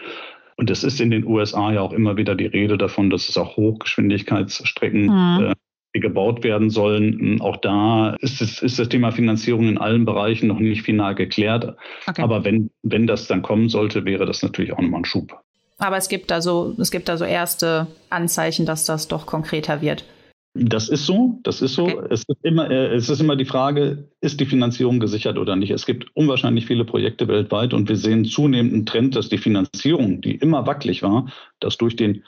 Und 0.58 0.70
es 0.70 0.84
ist 0.84 1.00
in 1.00 1.10
den 1.10 1.26
USA 1.26 1.72
ja 1.72 1.80
auch 1.80 1.92
immer 1.92 2.16
wieder 2.16 2.34
die 2.34 2.46
Rede 2.46 2.78
davon, 2.78 3.10
dass 3.10 3.28
es 3.28 3.36
auch 3.36 3.56
Hochgeschwindigkeitsstrecken 3.56 5.02
mhm. 5.04 5.44
äh, 5.44 5.54
gebaut 6.00 6.44
werden 6.44 6.70
sollen. 6.70 7.18
Hm, 7.18 7.40
auch 7.40 7.56
da 7.56 8.16
ist, 8.20 8.40
es, 8.40 8.62
ist 8.62 8.78
das 8.78 8.88
Thema 8.88 9.12
Finanzierung 9.12 9.68
in 9.68 9.78
allen 9.78 10.04
Bereichen 10.04 10.48
noch 10.48 10.58
nicht 10.58 10.82
final 10.82 11.14
geklärt. 11.14 11.76
Okay. 12.06 12.22
Aber 12.22 12.44
wenn, 12.44 12.70
wenn 12.82 13.06
das 13.06 13.26
dann 13.26 13.42
kommen 13.42 13.68
sollte, 13.68 14.04
wäre 14.04 14.26
das 14.26 14.42
natürlich 14.42 14.72
auch 14.72 14.80
nochmal 14.80 15.00
ein 15.00 15.04
Schub. 15.04 15.38
Aber 15.78 15.96
es 15.96 16.08
gibt 16.08 16.32
also, 16.32 16.74
es 16.78 16.90
gibt 16.90 17.10
also 17.10 17.24
erste 17.24 17.86
Anzeichen, 18.08 18.64
dass 18.64 18.84
das 18.84 19.08
doch 19.08 19.26
konkreter 19.26 19.82
wird. 19.82 20.04
Das 20.58 20.88
ist 20.88 21.04
so, 21.04 21.38
das 21.42 21.60
ist 21.60 21.74
so. 21.74 21.84
Okay. 21.84 22.06
Es, 22.10 22.24
ist 22.26 22.42
immer, 22.42 22.70
äh, 22.70 22.94
es 22.94 23.10
ist 23.10 23.20
immer 23.20 23.36
die 23.36 23.44
Frage, 23.44 24.08
ist 24.22 24.40
die 24.40 24.46
Finanzierung 24.46 25.00
gesichert 25.00 25.36
oder 25.36 25.54
nicht? 25.54 25.70
Es 25.70 25.84
gibt 25.84 26.06
unwahrscheinlich 26.14 26.66
viele 26.66 26.84
Projekte 26.84 27.28
weltweit 27.28 27.74
und 27.74 27.88
wir 27.88 27.96
sehen 27.96 28.24
zunehmend 28.24 28.72
einen 28.72 28.86
Trend, 28.86 29.16
dass 29.16 29.28
die 29.28 29.38
Finanzierung, 29.38 30.22
die 30.22 30.34
immer 30.34 30.66
wackelig 30.66 31.02
war, 31.02 31.30
dass 31.60 31.76
durch 31.76 31.96
den 31.96 32.24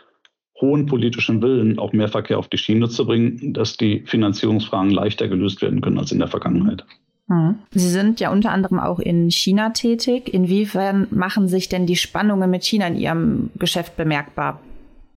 hohen 0.60 0.86
politischen 0.86 1.42
Willen, 1.42 1.78
auch 1.78 1.92
mehr 1.92 2.08
Verkehr 2.08 2.38
auf 2.38 2.48
die 2.48 2.58
Schiene 2.58 2.88
zu 2.88 3.06
bringen, 3.06 3.52
dass 3.52 3.76
die 3.76 4.02
Finanzierungsfragen 4.06 4.90
leichter 4.90 5.28
gelöst 5.28 5.62
werden 5.62 5.80
können 5.80 5.98
als 5.98 6.12
in 6.12 6.18
der 6.18 6.28
Vergangenheit. 6.28 6.84
Hm. 7.28 7.56
Sie 7.70 7.88
sind 7.88 8.20
ja 8.20 8.32
unter 8.32 8.50
anderem 8.50 8.80
auch 8.80 8.98
in 8.98 9.30
China 9.30 9.70
tätig. 9.70 10.32
Inwiefern 10.32 11.06
machen 11.10 11.48
sich 11.48 11.68
denn 11.68 11.86
die 11.86 11.96
Spannungen 11.96 12.50
mit 12.50 12.64
China 12.64 12.86
in 12.86 12.96
Ihrem 12.96 13.50
Geschäft 13.58 13.96
bemerkbar? 13.96 14.60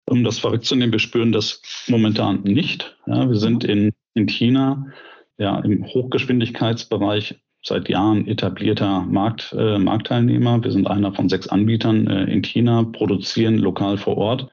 Um 0.07 0.25
das 0.25 0.41
vorwegzunehmen, 0.41 0.93
wir 0.93 0.99
spüren 0.99 1.31
das 1.31 1.63
momentan 1.89 2.43
nicht. 2.43 2.97
Ja, 3.07 3.29
wir 3.29 3.37
sind 3.37 3.65
in, 3.65 3.93
in 4.15 4.27
China 4.27 4.87
ja, 5.39 5.59
im 5.61 5.87
Hochgeschwindigkeitsbereich 5.87 7.37
seit 7.63 7.89
Jahren 7.89 8.27
etablierter 8.27 9.03
Markt, 9.03 9.55
äh, 9.57 9.79
Marktteilnehmer. 9.79 10.63
Wir 10.65 10.73
sind 10.73 10.87
einer 10.87 11.13
von 11.13 11.29
sechs 11.29 11.47
Anbietern 11.49 12.07
äh, 12.09 12.25
in 12.25 12.43
China, 12.43 12.83
produzieren 12.83 13.59
lokal 13.59 13.99
vor 13.99 14.17
Ort 14.17 14.51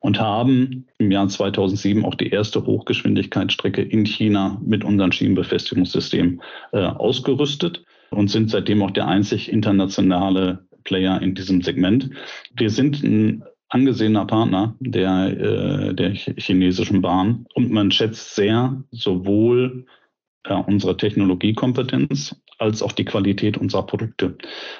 und 0.00 0.18
haben 0.18 0.86
im 0.98 1.10
Jahr 1.10 1.28
2007 1.28 2.04
auch 2.04 2.14
die 2.14 2.30
erste 2.30 2.64
Hochgeschwindigkeitsstrecke 2.64 3.82
in 3.82 4.04
China 4.04 4.60
mit 4.64 4.82
unserem 4.82 5.12
Schienenbefestigungssystem 5.12 6.40
äh, 6.72 6.78
ausgerüstet 6.78 7.84
und 8.10 8.28
sind 8.28 8.50
seitdem 8.50 8.82
auch 8.82 8.90
der 8.90 9.06
einzig 9.06 9.52
internationale 9.52 10.66
Player 10.84 11.20
in 11.22 11.34
diesem 11.34 11.62
Segment. 11.62 12.10
Wir 12.56 12.70
sind 12.70 13.02
ein 13.02 13.44
angesehener 13.68 14.26
Partner 14.26 14.74
der, 14.80 15.38
äh, 15.38 15.94
der 15.94 16.12
chinesischen 16.12 17.02
Bahn 17.02 17.46
und 17.54 17.70
man 17.70 17.90
schätzt 17.90 18.34
sehr 18.34 18.82
sowohl 18.90 19.86
äh, 20.44 20.54
unsere 20.54 20.96
Technologiekompetenz 20.96 22.36
als 22.58 22.82
auch 22.82 22.92
die 22.92 23.04
Qualität 23.04 23.56
unserer 23.56 23.86
Produkte. 23.86 24.36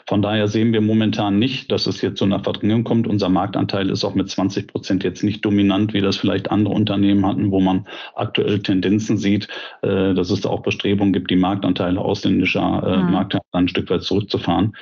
Von 0.07 0.23
daher 0.23 0.49
sehen 0.49 0.73
wir 0.73 0.81
momentan 0.81 1.39
nicht, 1.39 1.73
dass 1.73 1.87
es 1.87 2.03
jetzt 2.03 2.19
zu 2.19 2.25
einer 2.25 2.43
Verdrängung 2.43 2.85
kommt. 2.85 3.07
Unser 3.07 3.31
Marktanteil 3.31 3.89
ist 3.91 4.05
auch 4.05 4.15
mit 4.15 4.29
20 4.29 4.69
Prozent 4.69 5.03
jetzt 5.03 5.23
nicht 5.23 5.45
dominant, 5.45 5.95
wie 5.95 6.01
das 6.01 6.17
vielleicht 6.17 6.51
andere 6.51 6.75
Unternehmen 6.75 7.25
hatten, 7.27 7.51
wo 7.51 7.61
man 7.61 7.87
aktuell 8.15 8.61
Tendenzen 8.61 9.17
sieht, 9.17 9.49
äh, 9.83 10.15
dass 10.15 10.31
es 10.31 10.43
da 10.43 10.51
auch 10.51 10.63
Bestrebungen 10.63 11.13
gibt, 11.13 11.31
die 11.31 11.37
Marktanteile 11.37 12.01
ausländischer 12.01 12.83
äh, 12.87 13.03
mhm. 13.03 13.13
Marktteile 13.13 13.43
ein 13.53 13.69
Stück 13.69 13.89
weit 13.91 14.03
zurückzufahren. 14.03 14.77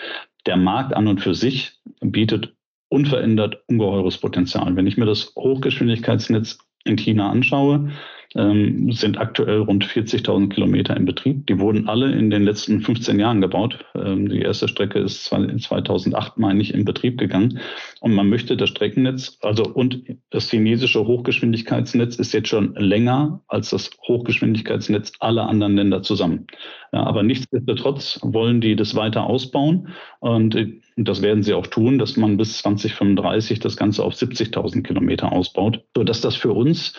Der 0.47 0.57
Markt 0.57 0.95
an 0.95 1.07
und 1.07 1.21
für 1.21 1.35
sich 1.35 1.79
bietet 2.01 2.55
unverändert 2.89 3.63
ungeheures 3.69 4.19
Potenzial. 4.19 4.75
Wenn 4.77 4.87
ich 4.87 4.97
mir 4.97 5.07
das 5.07 5.33
Hochgeschwindigkeitsnetz 5.37 6.59
in 6.85 6.97
China 6.97 7.31
anschaue, 7.31 7.91
ähm, 8.35 8.93
sind 8.93 9.19
aktuell 9.19 9.61
rund 9.61 9.85
40.000 9.85 10.51
Kilometer 10.51 10.97
in 10.97 11.07
Betrieb. 11.07 11.47
Die 11.47 11.59
wurden 11.59 11.89
alle 11.89 12.13
in 12.13 12.31
den 12.31 12.45
letzten 12.45 12.81
15 12.81 13.19
Jahren 13.19 13.41
gebaut. 13.41 13.85
Ähm, 13.95 14.29
die 14.29 14.41
erste 14.41 14.69
Strecke 14.69 14.99
ist 14.99 15.25
2008, 15.25 16.39
meine 16.39 16.61
ich, 16.61 16.75
in 16.75 16.85
Betrieb 16.85 17.19
gegangen. 17.19 17.61
Und 18.01 18.15
man 18.15 18.29
möchte 18.29 18.57
das 18.57 18.69
Streckennetz, 18.69 19.39
also 19.43 19.65
und 19.65 20.03
das 20.31 20.51
chinesische 20.51 21.07
Hochgeschwindigkeitsnetz 21.07 22.17
ist 22.17 22.33
jetzt 22.35 22.49
schon 22.49 22.75
länger 22.75 23.41
als 23.49 23.71
das 23.71 23.91
Hochgeschwindigkeitsnetz 24.07 25.13
aller 25.21 25.49
anderen 25.49 25.77
Länder 25.77 26.03
zusammen. 26.03 26.47
Ja, 26.93 27.05
aber 27.05 27.23
nichtsdestotrotz 27.23 28.21
wollen 28.23 28.61
die 28.61 28.77
das 28.77 28.95
weiter 28.95 29.25
ausbauen. 29.25 29.89
Und 30.21 30.57
das 30.97 31.23
werden 31.23 31.43
sie 31.43 31.55
auch 31.55 31.67
tun, 31.67 31.99
dass 31.99 32.17
man 32.17 32.37
bis 32.37 32.59
2035 32.59 33.61
das 33.61 33.77
Ganze 33.77 34.05
auf 34.05 34.15
70.000 34.15 34.83
Kilometer 34.83 35.33
ausbaut, 35.33 35.83
sodass 35.95 36.21
das 36.21 36.37
für 36.37 36.53
uns 36.53 36.95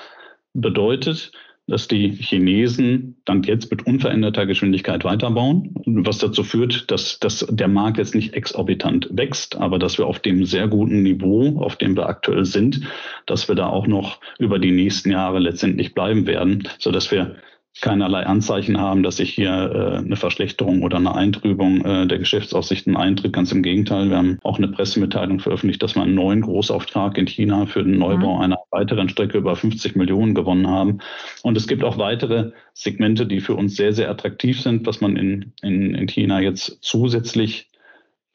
bedeutet, 0.53 1.31
dass 1.69 1.87
die 1.87 2.09
Chinesen 2.11 3.21
dann 3.25 3.43
jetzt 3.43 3.69
mit 3.69 3.85
unveränderter 3.85 4.45
Geschwindigkeit 4.45 5.03
weiterbauen, 5.03 5.75
was 5.85 6.17
dazu 6.17 6.43
führt, 6.43 6.89
dass, 6.89 7.19
dass 7.19 7.45
der 7.49 7.67
Markt 7.67 7.97
jetzt 7.97 8.15
nicht 8.15 8.33
exorbitant 8.33 9.07
wächst, 9.11 9.55
aber 9.55 9.77
dass 9.77 9.97
wir 9.97 10.07
auf 10.07 10.19
dem 10.19 10.45
sehr 10.45 10.67
guten 10.67 11.03
Niveau, 11.03 11.59
auf 11.59 11.75
dem 11.75 11.95
wir 11.95 12.07
aktuell 12.07 12.45
sind, 12.45 12.81
dass 13.27 13.47
wir 13.47 13.55
da 13.55 13.67
auch 13.67 13.87
noch 13.87 14.19
über 14.39 14.59
die 14.59 14.71
nächsten 14.71 15.11
Jahre 15.11 15.39
letztendlich 15.39 15.93
bleiben 15.93 16.25
werden, 16.25 16.67
so 16.79 16.91
dass 16.91 17.11
wir 17.11 17.35
keinerlei 17.81 18.25
Anzeichen 18.25 18.79
haben, 18.79 19.03
dass 19.03 19.17
sich 19.17 19.33
hier 19.33 19.49
äh, 19.49 19.97
eine 19.97 20.15
Verschlechterung 20.15 20.81
oder 20.83 20.97
eine 20.97 21.15
Eintrübung 21.15 21.85
äh, 21.85 22.07
der 22.07 22.19
Geschäftsaussichten 22.19 22.97
eintritt. 22.97 23.33
Ganz 23.33 23.51
im 23.51 23.63
Gegenteil, 23.63 24.09
wir 24.09 24.17
haben 24.17 24.39
auch 24.43 24.57
eine 24.57 24.67
Pressemitteilung 24.67 25.39
veröffentlicht, 25.39 25.81
dass 25.81 25.95
wir 25.95 26.03
einen 26.03 26.15
neuen 26.15 26.41
Großauftrag 26.41 27.17
in 27.17 27.27
China 27.27 27.65
für 27.67 27.83
den 27.83 27.97
Neubau 27.97 28.35
mhm. 28.35 28.41
einer 28.41 28.57
weiteren 28.71 29.07
Strecke 29.09 29.37
über 29.37 29.55
50 29.55 29.95
Millionen 29.95 30.35
gewonnen 30.35 30.67
haben. 30.67 30.99
Und 31.43 31.57
es 31.57 31.67
gibt 31.67 31.83
auch 31.83 31.97
weitere 31.97 32.51
Segmente, 32.73 33.25
die 33.25 33.39
für 33.39 33.55
uns 33.55 33.75
sehr, 33.75 33.93
sehr 33.93 34.09
attraktiv 34.09 34.61
sind. 34.61 34.85
Was 34.85 34.99
man 34.99 35.15
in, 35.15 35.53
in, 35.61 35.95
in 35.95 36.07
China 36.07 36.41
jetzt 36.41 36.79
zusätzlich 36.81 37.69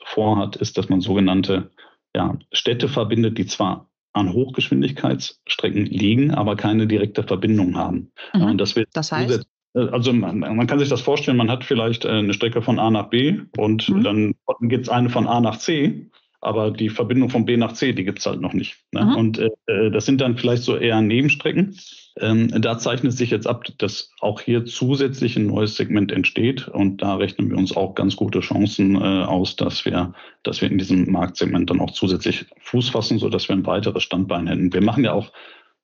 vorhat, 0.03 0.57
ist, 0.57 0.79
dass 0.79 0.89
man 0.89 1.01
sogenannte 1.01 1.71
ja, 2.15 2.39
Städte 2.53 2.89
verbindet, 2.89 3.37
die 3.39 3.47
zwar 3.47 3.89
an 4.15 4.33
Hochgeschwindigkeitsstrecken 4.33 5.87
liegen, 5.87 6.33
aber 6.33 6.57
keine 6.57 6.87
direkte 6.87 7.23
Verbindung 7.23 7.77
haben. 7.77 8.13
Mhm. 8.33 8.43
Und 8.43 8.59
das 8.59 8.77
wird 8.77 8.89
das 8.95 9.13
heißt? 9.13 9.47
Äh, 9.75 9.79
also 9.79 10.13
man, 10.13 10.39
man, 10.39 10.67
kann 10.67 10.79
sich 10.79 10.89
das 10.89 11.03
vorstellen, 11.03 11.37
man 11.37 11.51
hat 11.51 11.65
vielleicht 11.65 12.05
äh, 12.05 12.11
eine 12.11 12.33
Strecke 12.33 12.63
von 12.63 12.79
A 12.79 12.91
nach 12.91 13.11
B 13.11 13.41
und 13.59 13.89
mhm. 13.89 14.03
dann 14.03 14.35
gibt 14.63 14.85
es 14.85 14.89
eine 14.89 15.11
von 15.11 15.27
A 15.27 15.41
nach 15.41 15.59
C 15.59 16.09
aber 16.45 16.71
die 16.71 16.89
Verbindung 16.89 17.31
von 17.31 17.45
B 17.45 17.57
nach 17.57 17.73
C, 17.73 17.93
die 17.93 18.05
gibt 18.05 18.19
es 18.19 18.27
halt 18.27 18.41
noch 18.41 18.53
nicht. 18.53 18.77
Ne? 18.93 19.05
Mhm. 19.05 19.17
Und 19.17 19.39
äh, 19.39 19.51
äh, 19.67 19.91
das 19.91 20.07
sind 20.07 20.21
dann 20.21 20.37
vielleicht 20.37 20.63
so 20.63 20.77
eher 20.77 21.01
Nebenstrecken. 21.01 21.77
Ähm, 22.21 22.49
da 22.63 22.79
zeichnet 22.79 23.13
sich 23.13 23.31
jetzt 23.31 23.47
ab, 23.47 23.65
dass 23.79 24.13
auch 24.21 24.41
hier 24.41 24.65
zusätzlich 24.65 25.37
ein 25.37 25.47
neues 25.47 25.75
Segment 25.75 26.13
entsteht 26.13 26.69
und 26.69 27.03
da 27.03 27.17
rechnen 27.17 27.51
wir 27.51 27.59
uns 27.59 27.77
auch 27.77 27.97
ganz 27.97 28.15
gute 28.15 28.39
Chancen 28.41 28.95
äh, 28.95 28.99
aus, 28.99 29.57
dass 29.57 29.85
wir, 29.85 30.13
dass 30.45 30.61
wir 30.61 30.71
in 30.71 30.79
diesem 30.79 31.11
Marktsegment 31.11 31.71
dann 31.71 31.81
auch 31.81 31.91
zusätzlich 31.91 32.47
Fuß 32.61 32.91
fassen, 32.91 33.19
sodass 33.19 33.49
wir 33.49 33.57
ein 33.57 33.67
weiteres 33.67 34.05
Standbein 34.05 34.47
hätten. 34.47 34.73
Wir 34.73 34.83
machen 34.83 35.03
ja 35.03 35.13
auch 35.13 35.33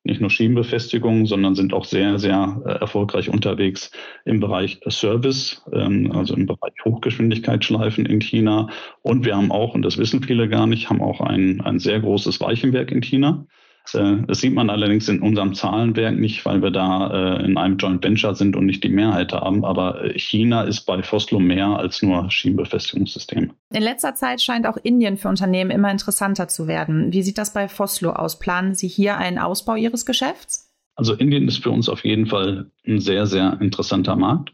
nicht 0.02 0.21
nur 0.21 0.30
Schienenbefestigungen, 0.30 1.26
sondern 1.26 1.54
sind 1.54 1.75
auch 1.75 1.85
sehr, 1.85 2.19
sehr 2.19 2.62
äh, 2.64 2.71
erfolgreich 2.80 3.28
unterwegs 3.28 3.90
im 4.25 4.40
Bereich 4.40 4.80
Service, 4.88 5.62
ähm, 5.73 6.12
also 6.12 6.35
im 6.35 6.47
Bereich 6.47 6.73
Hochgeschwindigkeitsschleifen 6.85 8.07
in 8.07 8.21
China. 8.21 8.69
Und 9.02 9.25
wir 9.25 9.37
haben 9.37 9.52
auch, 9.52 9.75
und 9.75 9.83
das 9.83 9.99
wissen 9.99 10.23
viele 10.23 10.49
gar 10.49 10.66
nicht, 10.66 10.88
haben 10.88 11.02
auch 11.02 11.21
ein, 11.21 11.61
ein 11.61 11.78
sehr 11.78 12.00
großes 12.00 12.40
Weichenwerk 12.40 12.90
in 12.90 13.02
China. 13.02 13.47
Äh, 13.95 14.17
das 14.27 14.41
sieht 14.41 14.55
man 14.55 14.71
allerdings 14.71 15.09
in 15.09 15.21
unserem 15.21 15.55
Zahlenwerk 15.55 16.17
nicht, 16.19 16.45
weil 16.45 16.63
wir 16.63 16.71
da 16.71 17.39
äh, 17.39 17.45
in 17.45 17.57
einem 17.57 17.77
Joint 17.77 18.05
Venture 18.05 18.35
sind 18.35 18.57
und 18.57 18.67
nicht 18.67 18.85
die 18.85 18.89
Mehrheit 18.89 19.33
haben. 19.33 19.65
Aber 19.65 20.05
äh, 20.05 20.19
China 20.19 20.63
ist 20.63 20.83
bei 20.83 21.03
Foslo 21.03 21.39
mehr 21.39 21.67
als 21.67 22.03
nur 22.03 22.31
Schienenbefestigungssystem. 22.31 23.53
In 23.73 23.83
letzter 23.83 24.15
Zeit 24.15 24.43
scheint 24.43 24.67
auch 24.67 24.77
Indien 24.83 25.17
für 25.17 25.29
Unternehmen 25.29 25.71
immer 25.71 25.91
interessanter 25.91 26.49
zu 26.49 26.67
werden. 26.67 27.13
Wie 27.13 27.23
sieht 27.23 27.39
das 27.39 27.53
bei 27.53 27.69
Foslo 27.69 28.11
aus? 28.11 28.39
Planen 28.39 28.75
Sie 28.75 28.89
hier 28.89 29.17
einen 29.17 29.39
Ausbau 29.39 29.75
Ihres 29.75 30.07
Geschäfts? 30.07 30.73
Also 30.97 31.15
Indien 31.15 31.49
ist 31.49 31.63
für 31.63 31.71
uns 31.71 31.89
auf 31.89 32.05
jeden 32.05 32.27
Fall 32.27 32.71
ein 32.87 33.01
sehr, 33.01 33.27
sehr 33.27 33.59
interessanter 33.61 34.17
Markt, 34.17 34.51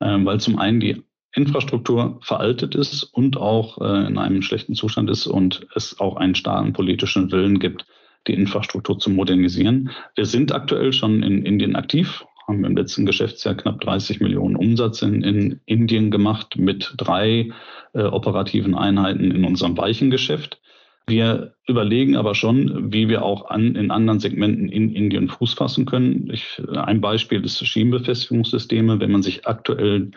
weil 0.00 0.38
zum 0.38 0.58
einen 0.58 0.80
die 0.80 1.02
Infrastruktur 1.32 2.18
veraltet 2.20 2.74
ist 2.74 3.04
und 3.04 3.38
auch 3.38 3.78
in 3.78 4.18
einem 4.18 4.42
schlechten 4.42 4.74
Zustand 4.74 5.08
ist 5.08 5.26
und 5.26 5.66
es 5.74 5.98
auch 5.98 6.16
einen 6.16 6.34
starken 6.34 6.74
politischen 6.74 7.32
Willen 7.32 7.58
gibt, 7.58 7.86
die 8.26 8.34
Infrastruktur 8.34 8.98
zu 8.98 9.10
modernisieren. 9.10 9.90
Wir 10.14 10.26
sind 10.26 10.52
aktuell 10.52 10.92
schon 10.92 11.22
in 11.22 11.44
Indien 11.44 11.76
aktiv, 11.76 12.24
haben 12.46 12.64
im 12.64 12.76
letzten 12.76 13.06
Geschäftsjahr 13.06 13.54
knapp 13.54 13.80
30 13.80 14.20
Millionen 14.20 14.56
Umsatz 14.56 15.02
in, 15.02 15.22
in 15.22 15.60
Indien 15.66 16.10
gemacht 16.10 16.56
mit 16.56 16.94
drei 16.96 17.50
äh, 17.94 18.02
operativen 18.02 18.74
Einheiten 18.74 19.30
in 19.30 19.44
unserem 19.44 19.76
Weichengeschäft. 19.76 20.60
Wir 21.06 21.54
überlegen 21.66 22.16
aber 22.16 22.34
schon, 22.34 22.92
wie 22.92 23.08
wir 23.08 23.22
auch 23.22 23.48
an, 23.48 23.76
in 23.76 23.90
anderen 23.90 24.20
Segmenten 24.20 24.68
in 24.68 24.94
Indien 24.94 25.28
Fuß 25.28 25.54
fassen 25.54 25.86
können. 25.86 26.28
Ich, 26.30 26.62
ein 26.70 27.00
Beispiel 27.00 27.42
ist 27.42 27.66
Schienenbefestigungssysteme. 27.66 29.00
Wenn 29.00 29.12
man 29.12 29.22
sich 29.22 29.46
aktuell 29.46 30.10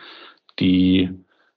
die 0.58 1.04
äh, 1.04 1.10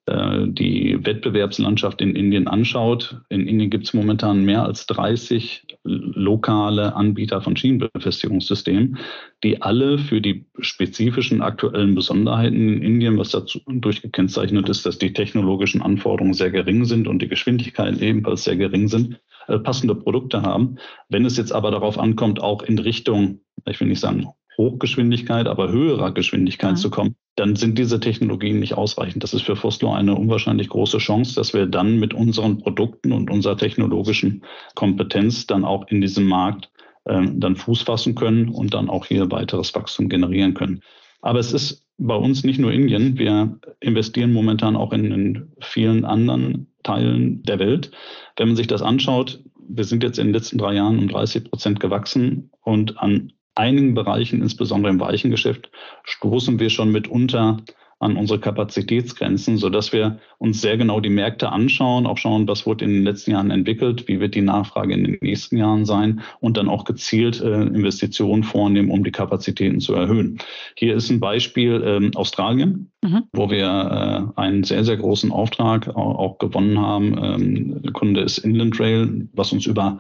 die 0.08 1.00
Wettbewerbslandschaft 1.04 2.00
in 2.00 2.16
Indien 2.16 2.48
anschaut. 2.48 3.22
In 3.30 3.48
Indien 3.48 3.72
gibt 3.72 3.86
es 3.86 3.94
momentan 3.94 4.46
mehr 4.46 4.64
als 4.64 4.86
30 4.86 5.66
lokale 5.84 6.96
Anbieter 6.96 7.42
von 7.42 7.58
Schienenbefestigungssystemen, 7.58 9.00
die 9.44 9.64
alle 9.64 9.98
für 9.98 10.22
die 10.22 10.46
spezifischen 10.60 11.42
aktuellen 11.42 11.96
Besonderheiten 11.96 12.56
in 12.56 12.82
Indien, 12.84 13.18
was 13.18 13.30
dazu 13.30 13.60
durchgekennzeichnet 13.68 14.70
ist, 14.70 14.86
dass 14.86 15.00
die 15.00 15.14
technologischen 15.14 15.82
Anforderungen 15.82 16.36
sehr 16.36 16.52
gering 16.52 16.86
sind 16.86 17.08
und 17.08 17.22
die 17.24 17.28
Geschwindigkeiten 17.28 18.00
ebenfalls 18.00 18.44
sehr 18.44 18.58
gering 18.58 18.88
sind, 18.88 19.20
äh, 19.48 19.58
passende 19.58 19.96
Produkte 19.96 20.44
haben. 20.44 20.78
Wenn 21.10 21.26
es 21.26 21.36
jetzt 21.38 21.52
aber 21.52 21.72
darauf 21.72 21.98
ankommt, 21.98 22.42
auch 22.42 22.62
in 22.62 22.78
Richtung, 22.78 23.42
ich 23.68 23.80
will 23.80 23.88
nicht 23.88 24.02
sagen 24.02 24.28
Hochgeschwindigkeit, 24.58 25.48
aber 25.48 25.72
höherer 25.72 26.12
Geschwindigkeit 26.12 26.72
mhm. 26.74 26.78
zu 26.78 26.90
kommen, 26.90 27.16
dann 27.36 27.56
sind 27.56 27.78
diese 27.78 28.00
Technologien 28.00 28.60
nicht 28.60 28.76
ausreichend. 28.76 29.24
Das 29.24 29.34
ist 29.34 29.44
für 29.44 29.56
Foslo 29.56 29.94
eine 29.94 30.16
unwahrscheinlich 30.16 30.70
große 30.70 31.00
Chance, 31.00 31.36
dass 31.36 31.54
wir 31.54 31.66
dann 31.66 32.00
mit 32.00 32.14
unseren 32.14 32.60
Produkten 32.60 33.12
und 33.12 33.30
unserer 33.30 33.58
technologischen 33.58 34.44
Kompetenz 34.76 35.46
dann 35.48 35.66
auch 35.66 35.88
in 35.88 36.02
diesem 36.02 36.26
Markt 36.26 36.70
äh, 37.06 37.26
dann 37.34 37.56
Fuß 37.56 37.82
fassen 37.82 38.16
können 38.16 38.50
und 38.50 38.74
dann 38.74 38.90
auch 38.90 39.06
hier 39.06 39.30
weiteres 39.32 39.76
Wachstum 39.76 40.10
generieren 40.10 40.54
können. 40.54 40.82
Aber 41.22 41.40
es 41.40 41.52
ist 41.54 41.86
bei 41.98 42.16
uns 42.16 42.44
nicht 42.44 42.60
nur 42.60 42.72
Indien. 42.72 43.18
Wir 43.18 43.58
investieren 43.80 44.34
momentan 44.34 44.76
auch 44.76 44.94
in, 44.94 45.12
in 45.12 45.52
vielen 45.60 46.06
anderen 46.06 46.68
Teilen 46.84 47.44
der 47.44 47.60
Welt. 47.60 47.92
Wenn 48.38 48.50
man 48.50 48.58
sich 48.58 48.68
das 48.68 48.82
anschaut, 48.82 49.42
wir 49.68 49.84
sind 49.84 50.04
jetzt 50.04 50.20
in 50.20 50.28
den 50.28 50.34
letzten 50.34 50.58
drei 50.58 50.76
Jahren 50.76 51.00
um 51.00 51.08
30 51.08 51.50
Prozent 51.50 51.80
gewachsen 51.80 52.52
und 52.62 53.00
an 53.00 53.34
einigen 53.56 53.94
Bereichen, 53.94 54.42
insbesondere 54.42 54.92
im 54.94 55.00
Weichengeschäft, 55.00 55.72
stoßen 56.04 56.60
wir 56.60 56.70
schon 56.70 56.92
mitunter 56.92 57.58
an 58.00 58.18
unsere 58.18 58.40
Kapazitätsgrenzen, 58.40 59.58
sodass 59.58 59.94
wir 59.94 60.20
uns 60.38 60.62
sehr 60.62 60.78
genau 60.78 61.00
die 61.00 61.10
Märkte 61.10 61.52
anschauen, 61.52 62.06
auch 62.06 62.18
schauen, 62.18 62.48
was 62.48 62.66
wurde 62.66 62.86
in 62.86 62.92
den 62.92 63.04
letzten 63.04 63.32
Jahren 63.32 63.52
entwickelt, 63.52 64.08
wie 64.08 64.20
wird 64.20 64.36
die 64.36 64.42
Nachfrage 64.42 64.94
in 64.94 65.06
den 65.06 65.18
nächsten 65.22 65.58
Jahren 65.58 65.86
sein 65.86 66.22
und 66.42 66.58
dann 66.58 66.68
auch 66.68 66.84
gezielt 66.84 67.42
äh, 67.42 67.62
Investitionen 67.64 68.44
vornehmen, 68.44 68.92
um 68.92 69.04
die 69.04 69.12
Kapazitäten 69.12 69.80
zu 69.80 69.94
erhöhen. 69.94 70.40
Hier 70.76 70.96
ist 70.96 71.10
ein 71.10 71.22
Beispiel 71.22 71.82
ähm, 71.86 72.12
Australien, 72.16 72.92
mhm. 73.02 73.24
wo 73.32 73.50
wir 73.50 74.34
äh, 74.36 74.40
einen 74.40 74.66
sehr, 74.66 74.84
sehr 74.84 74.98
großen 74.98 75.32
Auftrag 75.32 75.88
auch, 75.88 76.20
auch 76.20 76.38
gewonnen 76.38 76.80
haben. 76.80 77.18
Ähm, 77.18 77.82
der 77.82 77.94
Kunde 77.94 78.22
ist 78.22 78.40
Inland 78.40 78.78
Rail, 78.78 79.30
was 79.34 79.54
uns 79.54 79.66
über 79.66 80.00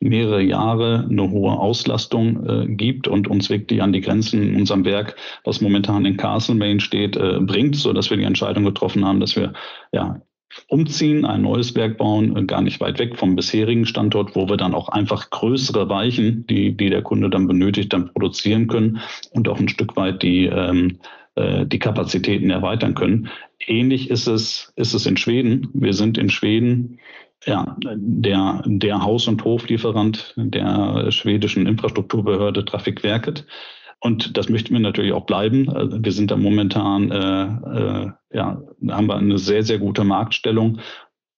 mehrere 0.00 0.42
Jahre 0.42 1.06
eine 1.10 1.30
hohe 1.30 1.52
Auslastung 1.52 2.46
äh, 2.46 2.66
gibt 2.66 3.08
und 3.08 3.28
uns 3.28 3.50
wirklich 3.50 3.82
an 3.82 3.92
die 3.92 4.00
Grenzen 4.00 4.42
in 4.42 4.56
unserem 4.56 4.84
Werk, 4.84 5.16
was 5.44 5.60
momentan 5.60 6.04
in 6.04 6.16
Castlemaine 6.16 6.80
steht, 6.80 7.16
äh, 7.16 7.40
bringt, 7.40 7.76
so 7.76 7.92
dass 7.92 8.10
wir 8.10 8.16
die 8.16 8.24
Entscheidung 8.24 8.64
getroffen 8.64 9.04
haben, 9.04 9.20
dass 9.20 9.36
wir 9.36 9.52
ja 9.92 10.20
umziehen, 10.68 11.24
ein 11.24 11.42
neues 11.42 11.74
Werk 11.74 11.98
bauen, 11.98 12.36
äh, 12.36 12.44
gar 12.44 12.62
nicht 12.62 12.80
weit 12.80 12.98
weg 12.98 13.16
vom 13.16 13.36
bisherigen 13.36 13.86
Standort, 13.86 14.36
wo 14.36 14.48
wir 14.48 14.56
dann 14.56 14.74
auch 14.74 14.88
einfach 14.88 15.30
größere 15.30 15.88
Weichen, 15.88 16.46
die, 16.46 16.76
die 16.76 16.90
der 16.90 17.02
Kunde 17.02 17.30
dann 17.30 17.46
benötigt, 17.46 17.92
dann 17.92 18.12
produzieren 18.12 18.66
können 18.66 19.00
und 19.32 19.48
auch 19.48 19.58
ein 19.58 19.68
Stück 19.68 19.96
weit 19.96 20.22
die 20.22 20.46
ähm, 20.46 20.98
äh, 21.36 21.66
die 21.66 21.78
Kapazitäten 21.78 22.50
erweitern 22.50 22.94
können. 22.94 23.28
Ähnlich 23.66 24.10
ist 24.10 24.26
es, 24.26 24.72
ist 24.76 24.94
es 24.94 25.06
in 25.06 25.16
Schweden. 25.16 25.68
Wir 25.74 25.92
sind 25.92 26.18
in 26.18 26.30
Schweden 26.30 26.98
ja, 27.46 27.76
der, 27.80 28.62
der 28.66 29.02
Haus- 29.02 29.28
und 29.28 29.44
Hoflieferant 29.44 30.34
der 30.36 31.10
schwedischen 31.10 31.66
Infrastrukturbehörde 31.66 32.64
Trafikverket. 32.64 33.46
Und 34.00 34.36
das 34.36 34.48
möchten 34.48 34.74
wir 34.74 34.80
natürlich 34.80 35.12
auch 35.12 35.26
bleiben. 35.26 35.70
Also 35.70 36.04
wir 36.04 36.12
sind 36.12 36.30
da 36.30 36.36
momentan, 36.36 37.10
äh, 37.10 37.44
äh, 37.44 38.10
ja, 38.32 38.62
haben 38.90 39.06
wir 39.06 39.16
eine 39.16 39.38
sehr, 39.38 39.62
sehr 39.62 39.78
gute 39.78 40.04
Marktstellung. 40.04 40.80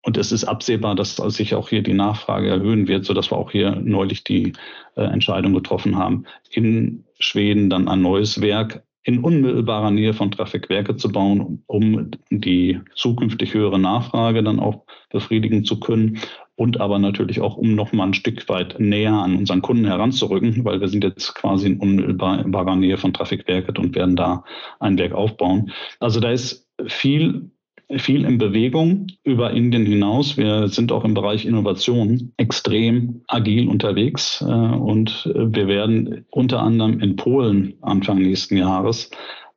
Und 0.02 0.16
es 0.16 0.32
ist 0.32 0.44
absehbar, 0.44 0.94
dass 0.94 1.16
sich 1.16 1.54
auch 1.54 1.68
hier 1.68 1.82
die 1.82 1.92
Nachfrage 1.92 2.48
erhöhen 2.48 2.88
wird, 2.88 3.04
sodass 3.04 3.30
wir 3.30 3.36
auch 3.36 3.50
hier 3.50 3.76
neulich 3.76 4.24
die 4.24 4.54
äh, 4.96 5.02
Entscheidung 5.02 5.52
getroffen 5.52 5.96
haben, 5.96 6.24
in 6.50 7.04
Schweden 7.18 7.68
dann 7.68 7.88
ein 7.88 8.00
neues 8.00 8.40
Werk 8.40 8.84
in 9.08 9.20
unmittelbarer 9.20 9.90
Nähe 9.90 10.12
von 10.12 10.30
Trafikwerke 10.30 10.96
zu 10.96 11.10
bauen, 11.10 11.62
um 11.66 12.10
die 12.30 12.78
zukünftig 12.94 13.54
höhere 13.54 13.78
Nachfrage 13.78 14.42
dann 14.42 14.60
auch 14.60 14.84
befriedigen 15.08 15.64
zu 15.64 15.80
können 15.80 16.18
und 16.56 16.78
aber 16.78 16.98
natürlich 16.98 17.40
auch, 17.40 17.56
um 17.56 17.74
noch 17.74 17.94
mal 17.94 18.04
ein 18.04 18.12
Stück 18.12 18.46
weit 18.50 18.78
näher 18.78 19.14
an 19.14 19.36
unseren 19.36 19.62
Kunden 19.62 19.86
heranzurücken, 19.86 20.62
weil 20.66 20.82
wir 20.82 20.88
sind 20.88 21.04
jetzt 21.04 21.34
quasi 21.34 21.68
in 21.68 21.80
unmittelbarer 21.80 22.76
Nähe 22.76 22.98
von 22.98 23.14
Trafikwerke 23.14 23.72
und 23.80 23.96
werden 23.96 24.14
da 24.14 24.44
ein 24.78 24.98
Werk 24.98 25.14
aufbauen. 25.14 25.72
Also 26.00 26.20
da 26.20 26.30
ist 26.30 26.68
viel 26.86 27.50
viel 27.96 28.24
in 28.24 28.38
Bewegung 28.38 29.06
über 29.24 29.52
Indien 29.52 29.86
hinaus. 29.86 30.36
Wir 30.36 30.68
sind 30.68 30.92
auch 30.92 31.04
im 31.04 31.14
Bereich 31.14 31.46
Innovation 31.46 32.32
extrem 32.36 33.22
agil 33.28 33.68
unterwegs 33.68 34.42
äh, 34.42 34.52
und 34.52 35.30
wir 35.34 35.68
werden 35.68 36.26
unter 36.30 36.60
anderem 36.60 37.00
in 37.00 37.16
Polen 37.16 37.74
Anfang 37.80 38.18
nächsten 38.18 38.56
Jahres 38.56 39.10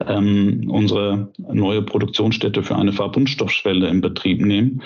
ähm, 0.07 0.69
unsere 0.69 1.31
neue 1.37 1.81
Produktionsstätte 1.81 2.63
für 2.63 2.75
eine 2.75 2.93
Verbundstoffschwelle 2.93 3.87
in 3.87 4.01
Betrieb 4.01 4.41
nehmen. 4.41 4.81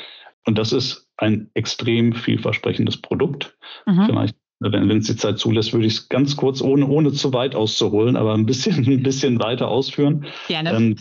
Und 0.45 0.57
das 0.57 0.73
ist 0.73 1.07
ein 1.17 1.49
extrem 1.53 2.13
vielversprechendes 2.13 2.97
Produkt. 2.97 3.55
Mhm. 3.85 4.05
Vielleicht 4.05 4.35
wenn 4.61 4.97
es 4.97 5.07
die 5.07 5.17
Zeit 5.17 5.37
zulässt, 5.37 5.73
würde 5.73 5.85
ich 5.85 5.93
es 5.93 6.09
ganz 6.09 6.37
kurz, 6.37 6.61
ohne, 6.61 6.87
ohne 6.87 7.11
zu 7.11 7.33
weit 7.33 7.55
auszuholen, 7.55 8.15
aber 8.15 8.33
ein 8.33 8.45
bisschen, 8.45 8.85
ein 8.87 9.03
bisschen 9.03 9.39
weiter 9.39 9.67
ausführen. 9.67 10.25
Gerne. 10.47 10.71
Ähm, 10.71 10.95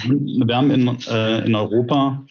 wir 0.46 0.56
haben 0.56 0.70
in, 0.70 0.98
äh, 1.08 1.46
in 1.46 1.54
Europa 1.54 2.24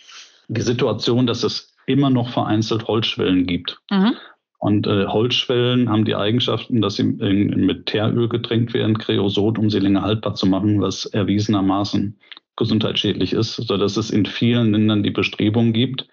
Situation, 0.62 1.28
dass 1.28 1.44
es 1.44 1.76
immer 1.86 2.10
noch 2.10 2.30
vereinzelt 2.30 2.88
Holzschwellen 2.88 3.46
gibt. 3.46 3.80
Mhm. 3.92 4.14
Und 4.60 4.88
äh, 4.88 5.08
Holzschwellen 5.08 5.90
haben 5.90 6.06
die 6.06 6.16
Eigenschaften, 6.16 6.82
dass 6.82 6.96
sie 6.96 7.02
in, 7.02 7.66
mit 7.66 7.88
Teeröl 7.88 8.30
getränkt 8.30 8.74
werden, 8.74 8.98
Kreosot, 8.98 9.60
um 9.60 9.70
sie 9.70 9.80
länger 9.80 10.04
haltbar 10.04 10.36
zu 10.36 10.48
machen, 10.48 10.80
was 10.80 11.06
erwiesenermaßen 11.06 12.18
gesundheitsschädlich 12.56 13.34
ist, 13.34 13.56
sodass 13.56 13.98
es 13.98 14.10
in 14.10 14.26
vielen 14.26 14.72
Ländern 14.72 15.04
die 15.04 15.12
Bestrebung 15.12 15.74
gibt, 15.74 16.08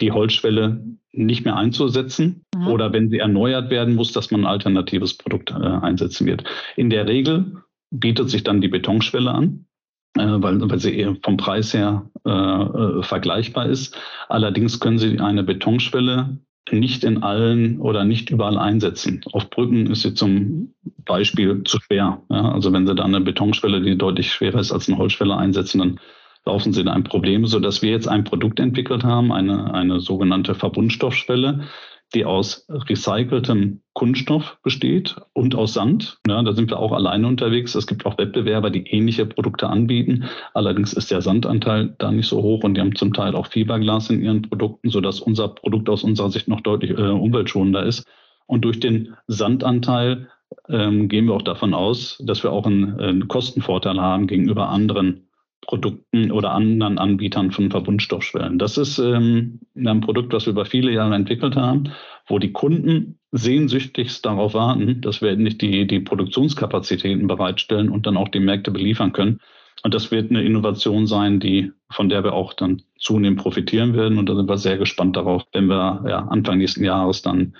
die 0.00 0.12
Holzschwelle 0.12 0.84
nicht 1.12 1.44
mehr 1.44 1.56
einzusetzen 1.56 2.44
mhm. 2.54 2.68
oder 2.68 2.92
wenn 2.92 3.10
sie 3.10 3.18
erneuert 3.18 3.70
werden 3.70 3.94
muss, 3.94 4.12
dass 4.12 4.30
man 4.30 4.42
ein 4.42 4.46
alternatives 4.46 5.16
Produkt 5.16 5.50
äh, 5.50 5.54
einsetzen 5.54 6.26
wird. 6.26 6.44
In 6.76 6.90
der 6.90 7.08
Regel 7.08 7.62
bietet 7.90 8.30
sich 8.30 8.44
dann 8.44 8.60
die 8.60 8.68
Betonschwelle 8.68 9.32
an, 9.32 9.65
weil, 10.16 10.60
weil 10.68 10.78
sie 10.78 11.16
vom 11.22 11.36
Preis 11.36 11.72
her 11.74 12.10
äh, 12.26 12.30
äh, 12.30 13.02
vergleichbar 13.02 13.66
ist. 13.66 13.96
Allerdings 14.28 14.80
können 14.80 14.98
Sie 14.98 15.20
eine 15.20 15.42
Betonschwelle 15.42 16.38
nicht 16.72 17.04
in 17.04 17.22
allen 17.22 17.80
oder 17.80 18.04
nicht 18.04 18.30
überall 18.30 18.58
einsetzen. 18.58 19.20
Auf 19.32 19.50
Brücken 19.50 19.86
ist 19.86 20.02
sie 20.02 20.14
zum 20.14 20.74
Beispiel 21.04 21.62
zu 21.62 21.78
schwer. 21.80 22.22
Ja, 22.28 22.52
also 22.52 22.72
wenn 22.72 22.86
Sie 22.86 22.94
da 22.94 23.04
eine 23.04 23.20
Betonschwelle, 23.20 23.80
die 23.80 23.96
deutlich 23.96 24.32
schwerer 24.32 24.58
ist 24.58 24.72
als 24.72 24.88
eine 24.88 24.98
Holzschwelle 24.98 25.36
einsetzen, 25.36 25.78
dann 25.78 26.00
laufen 26.46 26.72
sie 26.72 26.80
in 26.80 26.88
ein 26.88 27.04
Problem, 27.04 27.46
sodass 27.46 27.82
wir 27.82 27.90
jetzt 27.90 28.08
ein 28.08 28.24
Produkt 28.24 28.60
entwickelt 28.60 29.04
haben, 29.04 29.32
eine, 29.32 29.74
eine 29.74 30.00
sogenannte 30.00 30.54
Verbundstoffschwelle, 30.54 31.64
die 32.14 32.24
aus 32.24 32.66
recyceltem 32.68 33.80
Kunststoff 33.92 34.58
besteht 34.62 35.16
und 35.32 35.54
aus 35.54 35.74
Sand. 35.74 36.18
Ja, 36.28 36.42
da 36.42 36.52
sind 36.52 36.70
wir 36.70 36.78
auch 36.78 36.92
alleine 36.92 37.26
unterwegs. 37.26 37.74
Es 37.74 37.86
gibt 37.86 38.06
auch 38.06 38.18
Wettbewerber, 38.18 38.70
die 38.70 38.86
ähnliche 38.86 39.26
Produkte 39.26 39.68
anbieten. 39.68 40.24
Allerdings 40.54 40.92
ist 40.92 41.10
der 41.10 41.22
Sandanteil 41.22 41.94
da 41.98 42.12
nicht 42.12 42.28
so 42.28 42.42
hoch 42.42 42.62
und 42.62 42.74
die 42.74 42.80
haben 42.80 42.94
zum 42.94 43.12
Teil 43.12 43.34
auch 43.34 43.46
Fiberglas 43.46 44.10
in 44.10 44.22
ihren 44.22 44.42
Produkten, 44.42 44.90
sodass 44.90 45.20
unser 45.20 45.48
Produkt 45.48 45.88
aus 45.88 46.04
unserer 46.04 46.30
Sicht 46.30 46.48
noch 46.48 46.60
deutlich 46.60 46.92
äh, 46.92 46.94
umweltschonender 46.94 47.84
ist. 47.84 48.06
Und 48.46 48.64
durch 48.64 48.78
den 48.78 49.16
Sandanteil 49.26 50.28
ähm, 50.68 51.08
gehen 51.08 51.26
wir 51.26 51.34
auch 51.34 51.42
davon 51.42 51.74
aus, 51.74 52.22
dass 52.24 52.42
wir 52.42 52.52
auch 52.52 52.66
einen, 52.66 53.00
einen 53.00 53.28
Kostenvorteil 53.28 54.00
haben 54.00 54.26
gegenüber 54.26 54.68
anderen 54.68 55.25
Produkten 55.66 56.30
oder 56.30 56.52
anderen 56.52 56.98
Anbietern 56.98 57.50
von 57.50 57.70
Verbundstoffschwellen. 57.70 58.58
Das 58.58 58.78
ist 58.78 58.98
ähm, 58.98 59.60
ein 59.76 60.00
Produkt, 60.00 60.32
was 60.32 60.46
wir 60.46 60.52
über 60.52 60.64
viele 60.64 60.92
Jahre 60.92 61.14
entwickelt 61.14 61.56
haben, 61.56 61.92
wo 62.28 62.38
die 62.38 62.52
Kunden 62.52 63.18
sehnsüchtigst 63.32 64.24
darauf 64.24 64.54
warten, 64.54 65.00
dass 65.00 65.20
wir 65.20 65.30
endlich 65.30 65.58
die, 65.58 65.86
die 65.86 66.00
Produktionskapazitäten 66.00 67.26
bereitstellen 67.26 67.88
und 67.88 68.06
dann 68.06 68.16
auch 68.16 68.28
die 68.28 68.40
Märkte 68.40 68.70
beliefern 68.70 69.12
können. 69.12 69.40
Und 69.82 69.92
das 69.92 70.10
wird 70.10 70.30
eine 70.30 70.42
Innovation 70.42 71.06
sein, 71.06 71.40
die, 71.40 71.72
von 71.90 72.08
der 72.08 72.24
wir 72.24 72.32
auch 72.32 72.54
dann 72.54 72.82
zunehmend 72.98 73.40
profitieren 73.40 73.94
werden. 73.94 74.18
Und 74.18 74.28
da 74.28 74.34
sind 74.34 74.48
wir 74.48 74.58
sehr 74.58 74.78
gespannt 74.78 75.16
darauf, 75.16 75.44
wenn 75.52 75.66
wir 75.66 76.04
ja, 76.08 76.20
Anfang 76.28 76.58
nächsten 76.58 76.84
Jahres 76.84 77.22
dann 77.22 77.54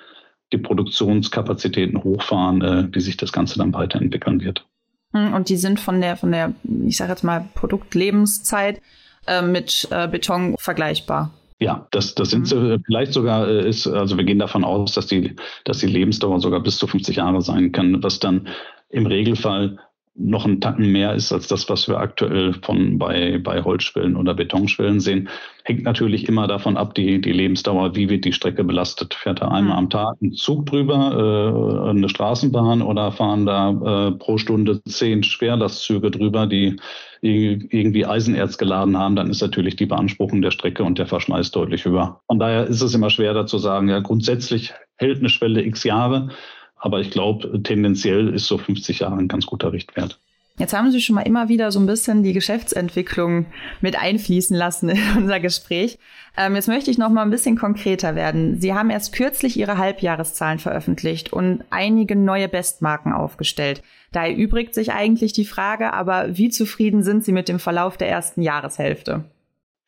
die 0.52 0.58
Produktionskapazitäten 0.58 2.02
hochfahren, 2.02 2.62
äh, 2.62 2.88
wie 2.92 3.00
sich 3.00 3.16
das 3.16 3.32
Ganze 3.32 3.58
dann 3.58 3.74
weiterentwickeln 3.74 4.40
wird. 4.40 4.64
Hm, 5.12 5.34
und 5.34 5.48
die 5.48 5.56
sind 5.56 5.80
von 5.80 6.00
der, 6.00 6.16
von 6.16 6.32
der, 6.32 6.52
ich 6.86 6.96
sage 6.96 7.12
jetzt 7.12 7.24
mal, 7.24 7.48
Produktlebenszeit 7.54 8.80
äh, 9.26 9.42
mit 9.42 9.88
äh, 9.90 10.08
Beton 10.08 10.54
vergleichbar. 10.58 11.32
Ja, 11.58 11.86
das, 11.90 12.14
das 12.14 12.30
sind 12.30 12.52
mhm. 12.52 12.82
vielleicht 12.84 13.12
sogar 13.14 13.48
äh, 13.48 13.68
ist, 13.68 13.86
also 13.86 14.16
wir 14.18 14.24
gehen 14.24 14.38
davon 14.38 14.64
aus, 14.64 14.92
dass 14.92 15.06
die, 15.06 15.36
dass 15.64 15.78
die 15.78 15.86
Lebensdauer 15.86 16.40
sogar 16.40 16.60
bis 16.60 16.76
zu 16.76 16.86
50 16.86 17.16
Jahre 17.16 17.40
sein 17.40 17.72
kann, 17.72 18.02
was 18.02 18.18
dann 18.18 18.48
im 18.90 19.06
Regelfall 19.06 19.78
noch 20.18 20.44
einen 20.44 20.60
Tacken 20.60 20.90
mehr 20.92 21.14
ist 21.14 21.32
als 21.32 21.46
das, 21.46 21.68
was 21.68 21.88
wir 21.88 21.98
aktuell 21.98 22.54
von 22.62 22.98
bei, 22.98 23.38
bei 23.38 23.62
Holzschwellen 23.62 24.16
oder 24.16 24.34
Betonschwellen 24.34 25.00
sehen. 25.00 25.28
Hängt 25.64 25.82
natürlich 25.82 26.28
immer 26.28 26.46
davon 26.46 26.76
ab, 26.76 26.94
die, 26.94 27.20
die 27.20 27.32
Lebensdauer, 27.32 27.96
wie 27.96 28.08
wird 28.08 28.24
die 28.24 28.32
Strecke 28.32 28.64
belastet. 28.64 29.14
Fährt 29.14 29.42
da 29.42 29.48
einmal 29.48 29.74
mhm. 29.74 29.78
am 29.78 29.90
Tag 29.90 30.16
ein 30.22 30.32
Zug 30.32 30.66
drüber, 30.66 31.86
äh, 31.86 31.90
eine 31.90 32.08
Straßenbahn 32.08 32.82
oder 32.82 33.12
fahren 33.12 33.46
da 33.46 34.08
äh, 34.08 34.12
pro 34.12 34.38
Stunde 34.38 34.82
zehn 34.84 35.22
Schwerlastzüge 35.22 36.10
drüber, 36.10 36.46
die 36.46 36.76
irgendwie 37.22 38.06
Eisenerz 38.06 38.58
geladen 38.58 38.96
haben, 38.96 39.16
dann 39.16 39.30
ist 39.30 39.40
natürlich 39.40 39.76
die 39.76 39.86
Beanspruchung 39.86 40.42
der 40.42 40.50
Strecke 40.50 40.84
und 40.84 40.98
der 40.98 41.06
Verschleiß 41.06 41.50
deutlich 41.50 41.84
höher. 41.84 42.20
Von 42.26 42.38
daher 42.38 42.66
ist 42.66 42.82
es 42.82 42.94
immer 42.94 43.10
schwer 43.10 43.34
da 43.34 43.46
zu 43.46 43.58
sagen, 43.58 43.88
ja, 43.88 44.00
grundsätzlich 44.00 44.74
hält 44.96 45.18
eine 45.18 45.28
Schwelle 45.28 45.62
x 45.64 45.84
Jahre. 45.84 46.28
Aber 46.76 47.00
ich 47.00 47.10
glaube, 47.10 47.62
tendenziell 47.62 48.28
ist 48.28 48.46
so 48.46 48.58
50 48.58 49.00
Jahre 49.00 49.16
ein 49.16 49.28
ganz 49.28 49.46
guter 49.46 49.72
Richtwert. 49.72 50.18
Jetzt 50.58 50.72
haben 50.72 50.90
Sie 50.90 51.02
schon 51.02 51.16
mal 51.16 51.22
immer 51.22 51.50
wieder 51.50 51.70
so 51.70 51.78
ein 51.78 51.86
bisschen 51.86 52.22
die 52.22 52.32
Geschäftsentwicklung 52.32 53.44
mit 53.82 54.00
einfließen 54.00 54.56
lassen 54.56 54.88
in 54.88 54.98
unser 55.16 55.38
Gespräch. 55.38 55.98
Ähm, 56.36 56.54
jetzt 56.54 56.68
möchte 56.68 56.90
ich 56.90 56.96
noch 56.96 57.10
mal 57.10 57.22
ein 57.22 57.30
bisschen 57.30 57.58
konkreter 57.58 58.14
werden. 58.14 58.58
Sie 58.60 58.72
haben 58.72 58.88
erst 58.88 59.12
kürzlich 59.12 59.58
Ihre 59.58 59.76
Halbjahreszahlen 59.76 60.58
veröffentlicht 60.58 61.32
und 61.32 61.62
einige 61.68 62.16
neue 62.16 62.48
Bestmarken 62.48 63.12
aufgestellt. 63.12 63.82
Da 64.12 64.26
erübrigt 64.26 64.74
sich 64.74 64.92
eigentlich 64.92 65.34
die 65.34 65.44
Frage, 65.44 65.92
aber 65.92 66.38
wie 66.38 66.48
zufrieden 66.48 67.02
sind 67.02 67.24
Sie 67.24 67.32
mit 67.32 67.48
dem 67.48 67.58
Verlauf 67.58 67.98
der 67.98 68.08
ersten 68.08 68.40
Jahreshälfte? 68.40 69.24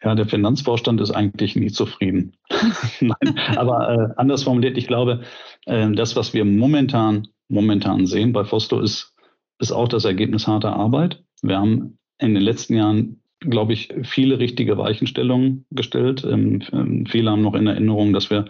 Ja, 0.02 0.14
der 0.14 0.26
Finanzvorstand 0.26 1.00
ist 1.00 1.10
eigentlich 1.10 1.56
nie 1.56 1.72
zufrieden. 1.72 2.36
Nein, 3.00 3.38
aber 3.56 3.90
äh, 3.90 4.14
anders 4.16 4.44
formuliert, 4.44 4.78
ich 4.78 4.86
glaube, 4.86 5.22
äh, 5.66 5.90
das, 5.92 6.14
was 6.14 6.34
wir 6.34 6.44
momentan, 6.44 7.28
momentan 7.48 8.06
sehen 8.06 8.32
bei 8.32 8.44
Fosto, 8.44 8.80
ist 8.80 9.14
ist 9.58 9.72
auch 9.72 9.88
das 9.88 10.04
Ergebnis 10.04 10.46
harter 10.46 10.74
Arbeit. 10.74 11.22
Wir 11.42 11.58
haben 11.58 11.98
in 12.18 12.34
den 12.34 12.42
letzten 12.42 12.74
Jahren, 12.74 13.20
glaube 13.40 13.72
ich, 13.72 13.92
viele 14.02 14.38
richtige 14.38 14.78
Weichenstellungen 14.78 15.64
gestellt. 15.70 16.24
Ähm, 16.24 16.62
ähm, 16.72 17.06
viele 17.06 17.30
haben 17.30 17.42
noch 17.42 17.54
in 17.54 17.66
Erinnerung, 17.66 18.12
dass 18.12 18.30
wir 18.30 18.46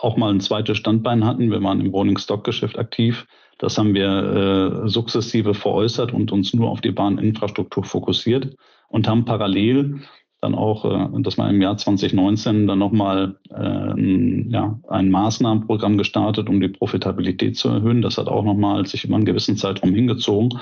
auch 0.00 0.16
mal 0.16 0.32
ein 0.32 0.40
zweites 0.40 0.78
Standbein 0.78 1.24
hatten. 1.24 1.50
Wir 1.50 1.62
waren 1.62 1.80
im 1.80 1.90
Rolling 1.90 2.18
Stock 2.18 2.44
Geschäft 2.44 2.78
aktiv. 2.78 3.26
Das 3.58 3.78
haben 3.78 3.94
wir 3.94 4.84
äh, 4.84 4.88
sukzessive 4.88 5.54
veräußert 5.54 6.12
und 6.12 6.32
uns 6.32 6.52
nur 6.54 6.70
auf 6.70 6.80
die 6.80 6.90
Bahninfrastruktur 6.90 7.84
fokussiert 7.84 8.56
und 8.88 9.08
haben 9.08 9.24
parallel 9.24 10.00
dann 10.44 10.54
auch, 10.54 10.84
äh, 10.84 11.22
dass 11.22 11.36
man 11.36 11.50
im 11.54 11.62
Jahr 11.62 11.76
2019 11.76 12.66
dann 12.66 12.78
nochmal 12.78 13.36
äh, 13.50 13.54
ein, 13.54 14.50
ja, 14.50 14.78
ein 14.88 15.10
Maßnahmenprogramm 15.10 15.98
gestartet, 15.98 16.48
um 16.48 16.60
die 16.60 16.68
Profitabilität 16.68 17.56
zu 17.56 17.70
erhöhen. 17.70 18.02
Das 18.02 18.18
hat 18.18 18.28
auch 18.28 18.44
nochmal 18.44 18.86
sich 18.86 19.04
über 19.04 19.16
einen 19.16 19.24
gewissen 19.24 19.56
Zeitraum 19.56 19.94
hingezogen 19.94 20.60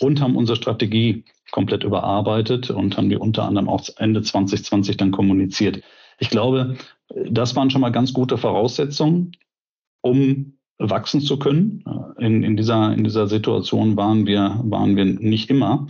und 0.00 0.20
haben 0.20 0.36
unsere 0.36 0.56
Strategie 0.56 1.24
komplett 1.50 1.84
überarbeitet 1.84 2.70
und 2.70 2.96
haben 2.96 3.08
die 3.08 3.16
unter 3.16 3.44
anderem 3.44 3.68
auch 3.68 3.82
Ende 3.96 4.22
2020 4.22 4.96
dann 4.96 5.10
kommuniziert. 5.10 5.82
Ich 6.18 6.30
glaube, 6.30 6.76
das 7.28 7.56
waren 7.56 7.70
schon 7.70 7.80
mal 7.80 7.90
ganz 7.90 8.12
gute 8.12 8.38
Voraussetzungen, 8.38 9.32
um 10.02 10.54
wachsen 10.78 11.20
zu 11.20 11.38
können. 11.38 11.84
In, 12.18 12.42
in, 12.42 12.56
dieser, 12.56 12.92
in 12.92 13.04
dieser 13.04 13.28
Situation 13.28 13.96
waren 13.96 14.26
wir, 14.26 14.60
waren 14.64 14.96
wir 14.96 15.04
nicht 15.04 15.50
immer. 15.50 15.86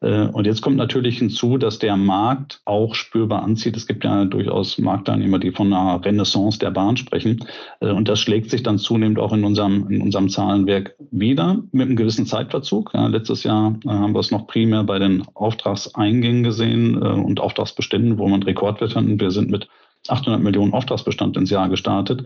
Äh, 0.00 0.26
und 0.28 0.46
jetzt 0.46 0.62
kommt 0.62 0.76
natürlich 0.76 1.18
hinzu, 1.18 1.58
dass 1.58 1.78
der 1.78 1.96
Markt 1.96 2.60
auch 2.64 2.94
spürbar 2.94 3.42
anzieht. 3.42 3.76
Es 3.76 3.86
gibt 3.86 4.04
ja 4.04 4.24
durchaus 4.24 4.78
Marktteilnehmer, 4.78 5.38
die 5.38 5.52
von 5.52 5.72
einer 5.72 6.04
Renaissance 6.04 6.58
der 6.58 6.70
Bahn 6.70 6.96
sprechen. 6.96 7.44
Äh, 7.80 7.90
und 7.90 8.08
das 8.08 8.20
schlägt 8.20 8.50
sich 8.50 8.62
dann 8.62 8.78
zunehmend 8.78 9.18
auch 9.18 9.32
in 9.32 9.44
unserem, 9.44 9.90
in 9.90 10.02
unserem 10.02 10.28
Zahlenwerk 10.28 10.94
wieder 11.10 11.62
mit 11.72 11.86
einem 11.86 11.96
gewissen 11.96 12.26
Zeitverzug. 12.26 12.92
Ja, 12.94 13.06
letztes 13.06 13.42
Jahr 13.42 13.78
äh, 13.84 13.88
haben 13.88 14.14
wir 14.14 14.20
es 14.20 14.30
noch 14.30 14.46
primär 14.46 14.84
bei 14.84 14.98
den 14.98 15.24
Auftragseingängen 15.34 16.42
gesehen 16.42 16.96
und 16.96 17.40
Auftragsbeständen, 17.40 18.18
wo 18.18 18.28
man 18.28 18.42
Rekordwert 18.42 18.94
hatten. 18.94 19.20
Wir 19.20 19.30
sind 19.30 19.50
mit 19.50 19.68
800 20.08 20.40
Millionen 20.40 20.72
Auftragsbestand 20.72 21.36
ins 21.36 21.50
Jahr 21.50 21.68
gestartet 21.68 22.24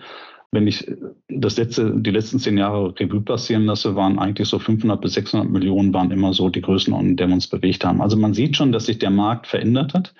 wenn 0.53 0.67
ich 0.67 0.91
das 1.29 1.57
letzte, 1.57 1.95
die 1.97 2.11
letzten 2.11 2.41
zehn 2.41 2.59
Jahre 2.59 2.93
Revue 2.99 3.21
passieren 3.21 3.67
lasse, 3.67 3.95
waren 3.95 4.19
eigentlich 4.19 4.49
so 4.49 4.59
500 4.59 5.01
bis 5.01 5.15
600 5.15 5.49
Millionen 5.49 5.95
waren 5.95 6.11
immer 6.11 6.35
so 6.35 6.49
die 6.49 6.61
Größenordnung, 6.61 7.13
in 7.13 7.17
der 7.17 7.29
wir 7.29 7.35
uns 7.35 7.47
bewegt 7.47 7.85
haben. 7.85 8.03
Also 8.03 8.17
man 8.17 8.35
sieht 8.35 8.57
schon, 8.57 8.73
dass 8.73 8.87
sich 8.87 8.99
der 8.99 9.11
Markt 9.11 9.47
verändert 9.47 9.95
hat. 9.95 10.15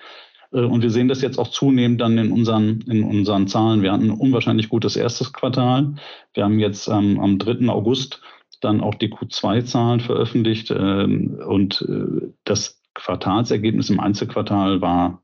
Äh, 0.53 0.61
und 0.61 0.83
wir 0.83 0.89
sehen 0.89 1.09
das 1.09 1.21
jetzt 1.21 1.37
auch 1.37 1.49
zunehmend 1.49 1.99
dann 1.99 2.17
in 2.17 2.31
unseren, 2.31 2.81
in 2.81 3.03
unseren 3.03 3.47
Zahlen. 3.47 3.81
Wir 3.81 3.91
hatten 3.91 4.09
ein 4.09 4.17
unwahrscheinlich 4.17 4.69
gutes 4.69 4.95
erstes 4.95 5.33
Quartal. 5.33 5.95
Wir 6.33 6.45
haben 6.45 6.59
jetzt 6.59 6.87
ähm, 6.87 7.19
am 7.19 7.37
3. 7.37 7.67
August 7.67 8.21
dann 8.61 8.79
auch 8.79 8.95
die 8.95 9.11
Q2-Zahlen 9.11 9.99
veröffentlicht. 9.99 10.71
Ähm, 10.71 11.41
und 11.45 11.85
äh, 11.89 12.29
das 12.45 12.81
Quartalsergebnis 12.93 13.89
im 13.89 13.99
Einzelquartal 13.99 14.79
war 14.79 15.21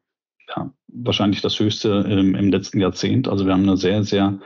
ja, 0.56 0.72
wahrscheinlich 0.88 1.41
das 1.41 1.60
höchste 1.60 2.06
ähm, 2.10 2.36
im 2.36 2.50
letzten 2.50 2.82
Jahrzehnt. 2.82 3.30
Also 3.30 3.46
wir 3.46 3.54
haben 3.54 3.63
eine 3.63 3.78
sehr, 3.78 4.04
sehr 4.04 4.39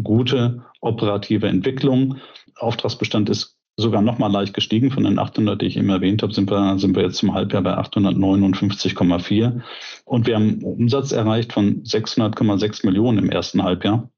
gute 0.00 0.64
operative 0.80 1.48
Entwicklung. 1.48 2.18
Auftragsbestand 2.56 3.28
ist 3.28 3.56
sogar 3.76 4.02
noch 4.02 4.18
mal 4.18 4.30
leicht 4.30 4.54
gestiegen 4.54 4.90
von 4.90 5.04
den 5.04 5.18
800, 5.18 5.60
die 5.60 5.66
ich 5.66 5.76
eben 5.76 5.88
erwähnt 5.88 6.22
habe, 6.22 6.32
sind 6.32 6.50
wir, 6.50 6.78
sind 6.78 6.94
wir 6.94 7.02
jetzt 7.02 7.16
zum 7.16 7.34
Halbjahr 7.34 7.62
bei 7.62 7.76
859,4 7.78 9.62
und 10.04 10.26
wir 10.26 10.36
haben 10.36 10.62
Umsatz 10.62 11.12
erreicht 11.12 11.52
von 11.52 11.82
600,6 11.82 12.84
Millionen 12.86 13.18
im 13.18 13.30
ersten 13.30 13.62
Halbjahr. 13.62 14.10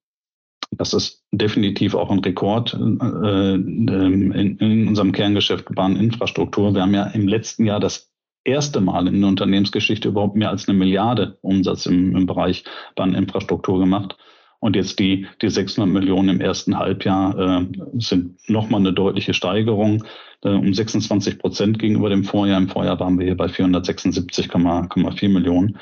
Das 0.72 0.92
ist 0.92 1.22
definitiv 1.30 1.94
auch 1.94 2.10
ein 2.10 2.18
Rekord 2.18 2.74
äh, 2.74 3.54
in, 3.54 4.58
in 4.58 4.88
unserem 4.88 5.12
Kerngeschäft 5.12 5.72
Bahninfrastruktur. 5.72 6.74
Wir 6.74 6.82
haben 6.82 6.94
ja 6.94 7.04
im 7.04 7.28
letzten 7.28 7.64
Jahr 7.64 7.78
das 7.78 8.10
erste 8.44 8.80
Mal 8.80 9.06
in 9.06 9.20
der 9.20 9.28
Unternehmensgeschichte 9.28 10.08
überhaupt 10.08 10.36
mehr 10.36 10.50
als 10.50 10.68
eine 10.68 10.76
Milliarde 10.76 11.38
Umsatz 11.42 11.86
im, 11.86 12.16
im 12.16 12.26
Bereich 12.26 12.64
Bahninfrastruktur 12.96 13.78
gemacht. 13.78 14.16
Und 14.64 14.76
jetzt 14.76 14.98
die, 14.98 15.26
die 15.42 15.50
600 15.50 15.92
Millionen 15.92 16.30
im 16.30 16.40
ersten 16.40 16.78
Halbjahr 16.78 17.38
äh, 17.38 17.66
sind 17.98 18.48
nochmal 18.48 18.80
eine 18.80 18.94
deutliche 18.94 19.34
Steigerung 19.34 20.04
äh, 20.42 20.48
um 20.48 20.72
26 20.72 21.38
Prozent 21.38 21.78
gegenüber 21.78 22.08
dem 22.08 22.24
Vorjahr. 22.24 22.56
Im 22.56 22.70
Vorjahr 22.70 22.98
waren 22.98 23.18
wir 23.18 23.26
hier 23.26 23.36
bei 23.36 23.44
476,4 23.44 25.28
Millionen. 25.28 25.78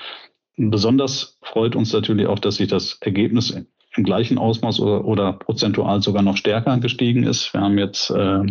Besonders 0.57 1.39
freut 1.43 1.77
uns 1.77 1.93
natürlich 1.93 2.27
auch, 2.27 2.41
dass 2.41 2.57
sich 2.57 2.67
das 2.67 2.99
Ergebnis 3.03 3.57
im 3.95 4.03
gleichen 4.03 4.37
Ausmaß 4.37 4.81
oder, 4.81 5.05
oder 5.05 5.33
prozentual 5.35 6.03
sogar 6.03 6.25
noch 6.25 6.37
stärker 6.37 6.77
gestiegen 6.79 7.23
ist. 7.23 7.55
Wir 7.55 7.61
haben 7.61 7.79
jetzt 7.79 8.11
äh, 8.11 8.43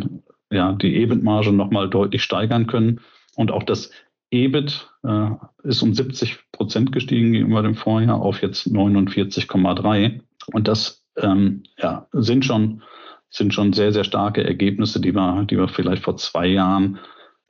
ja, 0.49 0.71
die 0.71 0.95
EBIT-Marge 0.95 1.51
nochmal 1.51 1.89
deutlich 1.89 2.23
steigern 2.23 2.67
können 2.67 3.01
und 3.35 3.51
auch 3.51 3.63
das 3.63 3.91
EBIT 4.31 4.89
äh, 5.03 5.29
ist 5.63 5.81
um 5.81 5.93
70 5.93 6.39
Prozent 6.51 6.91
gestiegen 6.91 7.33
gegenüber 7.33 7.61
dem 7.61 7.75
Vorjahr 7.75 8.21
auf 8.21 8.41
jetzt 8.41 8.67
49,3. 8.67 10.21
Und 10.53 10.67
das 10.67 11.03
ähm, 11.17 11.63
ja, 11.77 12.07
sind 12.13 12.45
schon 12.45 12.81
sind 13.31 13.53
schon 13.53 13.73
sehr, 13.73 13.93
sehr 13.93 14.03
starke 14.03 14.43
Ergebnisse, 14.43 14.99
die 14.99 15.15
wir, 15.15 15.45
die 15.49 15.57
wir 15.57 15.69
vielleicht 15.69 16.03
vor 16.03 16.17
zwei 16.17 16.47
Jahren 16.47 16.99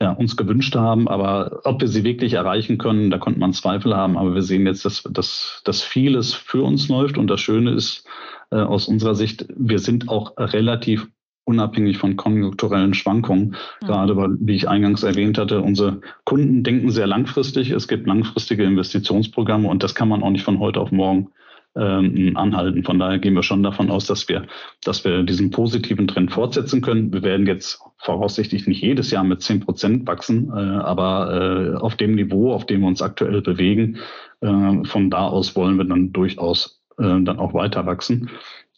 ja, 0.00 0.12
uns 0.12 0.36
gewünscht 0.36 0.74
haben. 0.76 1.08
Aber 1.08 1.60
ob 1.64 1.80
wir 1.80 1.88
sie 1.88 2.04
wirklich 2.04 2.34
erreichen 2.34 2.78
können, 2.78 3.10
da 3.10 3.18
konnte 3.18 3.40
man 3.40 3.52
Zweifel 3.52 3.96
haben. 3.96 4.16
Aber 4.16 4.34
wir 4.34 4.42
sehen 4.42 4.66
jetzt, 4.66 4.84
dass, 4.84 5.02
dass, 5.02 5.60
dass 5.64 5.82
vieles 5.82 6.34
für 6.34 6.62
uns 6.62 6.88
läuft. 6.88 7.18
Und 7.18 7.26
das 7.26 7.40
Schöne 7.40 7.72
ist 7.72 8.06
äh, 8.50 8.56
aus 8.56 8.86
unserer 8.86 9.16
Sicht, 9.16 9.44
wir 9.54 9.80
sind 9.80 10.08
auch 10.08 10.36
relativ 10.36 11.08
unabhängig 11.44 11.98
von 11.98 12.16
konjunkturellen 12.16 12.94
Schwankungen. 12.94 13.56
Mhm. 13.80 13.86
Gerade 13.86 14.16
weil, 14.16 14.36
wie 14.40 14.54
ich 14.54 14.68
eingangs 14.68 15.02
erwähnt 15.02 15.38
hatte, 15.38 15.60
unsere 15.60 16.00
Kunden 16.24 16.62
denken 16.62 16.90
sehr 16.90 17.06
langfristig. 17.06 17.70
Es 17.70 17.88
gibt 17.88 18.06
langfristige 18.06 18.64
Investitionsprogramme 18.64 19.68
und 19.68 19.82
das 19.82 19.94
kann 19.94 20.08
man 20.08 20.22
auch 20.22 20.30
nicht 20.30 20.44
von 20.44 20.58
heute 20.58 20.80
auf 20.80 20.92
morgen 20.92 21.28
ähm, 21.74 22.36
anhalten. 22.36 22.84
Von 22.84 22.98
daher 22.98 23.18
gehen 23.18 23.34
wir 23.34 23.42
schon 23.42 23.62
davon 23.62 23.90
aus, 23.90 24.06
dass 24.06 24.28
wir, 24.28 24.46
dass 24.84 25.04
wir 25.04 25.22
diesen 25.22 25.50
positiven 25.50 26.06
Trend 26.06 26.32
fortsetzen 26.32 26.82
können. 26.82 27.12
Wir 27.12 27.22
werden 27.22 27.46
jetzt 27.46 27.80
voraussichtlich 27.98 28.66
nicht 28.66 28.82
jedes 28.82 29.10
Jahr 29.10 29.24
mit 29.24 29.42
zehn 29.42 29.60
Prozent 29.60 30.06
wachsen, 30.06 30.50
äh, 30.50 30.60
aber 30.60 31.74
äh, 31.74 31.76
auf 31.78 31.96
dem 31.96 32.14
Niveau, 32.14 32.52
auf 32.52 32.66
dem 32.66 32.80
wir 32.82 32.88
uns 32.88 33.02
aktuell 33.02 33.40
bewegen, 33.40 33.98
äh, 34.40 34.84
von 34.84 35.10
da 35.10 35.28
aus 35.28 35.56
wollen 35.56 35.78
wir 35.78 35.84
dann 35.84 36.12
durchaus 36.12 36.82
äh, 36.98 37.02
dann 37.02 37.38
auch 37.38 37.54
weiter 37.54 37.86
wachsen. 37.86 38.28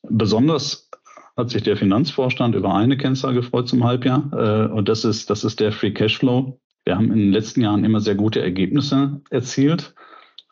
Besonders 0.09 0.91
hat 1.37 1.51
sich 1.51 1.63
der 1.63 1.77
Finanzvorstand 1.77 2.55
über 2.55 2.75
eine 2.75 2.97
Kennzahl 2.97 3.35
gefreut 3.35 3.69
zum 3.69 3.85
Halbjahr. 3.85 4.31
Äh, 4.33 4.73
und 4.73 4.89
das 4.89 5.05
ist, 5.05 5.31
das 5.31 5.45
ist 5.45 5.61
der 5.61 5.73
Free 5.73 5.93
Cashflow. 5.93 6.61
Wir 6.85 6.97
haben 6.97 7.11
in 7.11 7.19
den 7.19 7.33
letzten 7.33 7.63
Jahren 7.63 7.85
immer 7.85 8.01
sehr 8.01 8.15
gute 8.15 8.41
Ergebnisse 8.41 9.21
erzielt. 9.31 9.95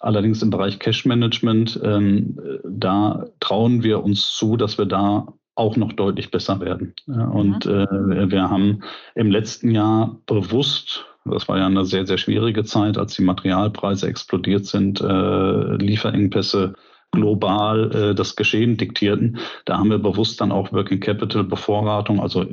Allerdings 0.01 0.43
im 0.43 0.51
Bereich 0.51 0.81
Cash 0.81 1.05
Management, 1.05 1.81
ähm, 1.85 2.37
da 2.65 3.27
trauen 3.39 3.85
wir 3.85 4.03
uns 4.03 4.33
zu, 4.33 4.57
dass 4.57 4.77
wir 4.77 4.87
da 4.87 5.33
auch 5.55 5.77
noch 5.77 5.93
deutlich 5.93 6.31
besser 6.31 6.61
werden. 6.61 6.95
Und 7.07 7.67
mhm. 7.67 8.13
äh, 8.13 8.31
wir 8.31 8.51
haben 8.51 8.81
im 9.15 9.31
letzten 9.31 9.71
Jahr 9.71 10.19
bewusst, 10.27 11.05
das 11.25 11.47
war 11.49 11.59
ja 11.59 11.67
eine 11.67 11.85
sehr, 11.85 12.07
sehr 12.07 12.19
schwierige 12.19 12.65
Zeit, 12.65 12.99
als 12.99 13.15
die 13.15 13.23
Materialpreise 13.23 14.09
explodiert 14.09 14.67
sind, 14.67 15.01
äh, 15.01 15.77
Lieferengpässe 15.77 16.75
global 17.13 17.91
äh, 17.93 18.15
das 18.15 18.35
Geschehen 18.37 18.77
diktierten. 18.77 19.39
Da 19.65 19.79
haben 19.79 19.91
wir 19.91 19.99
bewusst 19.99 20.41
dann 20.41 20.51
auch 20.51 20.73
Working 20.73 21.01
Capital 21.01 21.45
Bevorratung, 21.45 22.21
also 22.21 22.45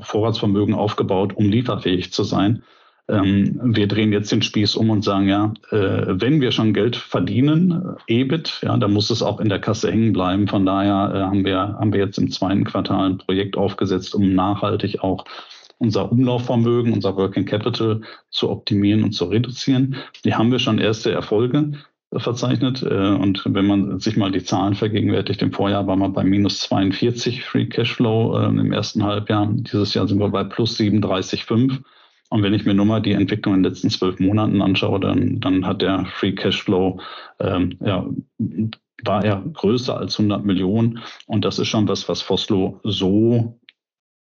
Vorratsvermögen 0.00 0.74
aufgebaut, 0.74 1.34
um 1.36 1.48
lieferfähig 1.48 2.12
zu 2.12 2.24
sein. 2.24 2.62
Ähm, 3.08 3.60
wir 3.62 3.88
drehen 3.88 4.12
jetzt 4.12 4.30
den 4.30 4.42
Spieß 4.42 4.76
um 4.76 4.90
und 4.90 5.02
sagen, 5.02 5.28
ja, 5.28 5.52
äh, 5.70 6.20
wenn 6.20 6.40
wir 6.40 6.52
schon 6.52 6.72
Geld 6.72 6.96
verdienen, 6.96 7.96
äh, 8.06 8.20
EBIT, 8.20 8.60
ja, 8.62 8.76
dann 8.76 8.92
muss 8.92 9.10
es 9.10 9.22
auch 9.22 9.40
in 9.40 9.48
der 9.48 9.58
Kasse 9.58 9.90
hängen 9.90 10.12
bleiben. 10.12 10.46
Von 10.46 10.64
daher 10.64 11.12
äh, 11.14 11.20
haben 11.22 11.44
wir, 11.44 11.58
haben 11.58 11.92
wir 11.92 12.00
jetzt 12.00 12.18
im 12.18 12.30
zweiten 12.30 12.64
Quartal 12.64 13.10
ein 13.10 13.18
Projekt 13.18 13.56
aufgesetzt, 13.56 14.14
um 14.14 14.34
nachhaltig 14.34 15.00
auch 15.00 15.24
unser 15.78 16.12
Umlaufvermögen, 16.12 16.92
unser 16.92 17.16
Working 17.16 17.44
Capital 17.44 18.02
zu 18.30 18.50
optimieren 18.50 19.02
und 19.02 19.12
zu 19.12 19.24
reduzieren. 19.24 19.96
Die 20.24 20.34
haben 20.34 20.52
wir 20.52 20.60
schon 20.60 20.78
erste 20.78 21.10
Erfolge 21.10 21.72
verzeichnet. 22.16 22.82
Äh, 22.82 23.14
und 23.14 23.42
wenn 23.46 23.66
man 23.66 23.98
sich 24.00 24.16
mal 24.16 24.30
die 24.30 24.44
Zahlen 24.44 24.74
vergegenwärtigt, 24.74 25.42
im 25.42 25.52
Vorjahr 25.52 25.86
war 25.86 25.96
man 25.96 26.12
bei 26.12 26.24
minus 26.24 26.60
42 26.60 27.44
Free 27.44 27.66
Cashflow 27.66 28.38
äh, 28.38 28.46
im 28.46 28.72
ersten 28.72 29.02
Halbjahr. 29.04 29.48
Dieses 29.52 29.94
Jahr 29.94 30.06
sind 30.08 30.18
wir 30.18 30.28
bei 30.28 30.44
plus 30.44 30.78
37,5. 30.78 31.78
Und 32.30 32.42
wenn 32.42 32.54
ich 32.54 32.64
mir 32.64 32.74
nur 32.74 32.86
mal 32.86 33.02
die 33.02 33.12
Entwicklung 33.12 33.54
in 33.54 33.62
den 33.62 33.70
letzten 33.70 33.90
zwölf 33.90 34.18
Monaten 34.18 34.62
anschaue, 34.62 35.00
dann, 35.00 35.40
dann 35.40 35.66
hat 35.66 35.82
der 35.82 36.06
Free 36.06 36.32
Cashflow, 36.32 37.00
ähm, 37.40 37.76
ja, 37.84 38.06
war 39.04 39.24
er 39.24 39.42
größer 39.52 39.96
als 39.96 40.18
100 40.18 40.44
Millionen. 40.44 41.00
Und 41.26 41.44
das 41.44 41.58
ist 41.58 41.68
schon 41.68 41.88
was, 41.88 42.08
was 42.08 42.22
Foslo 42.22 42.80
so 42.84 43.58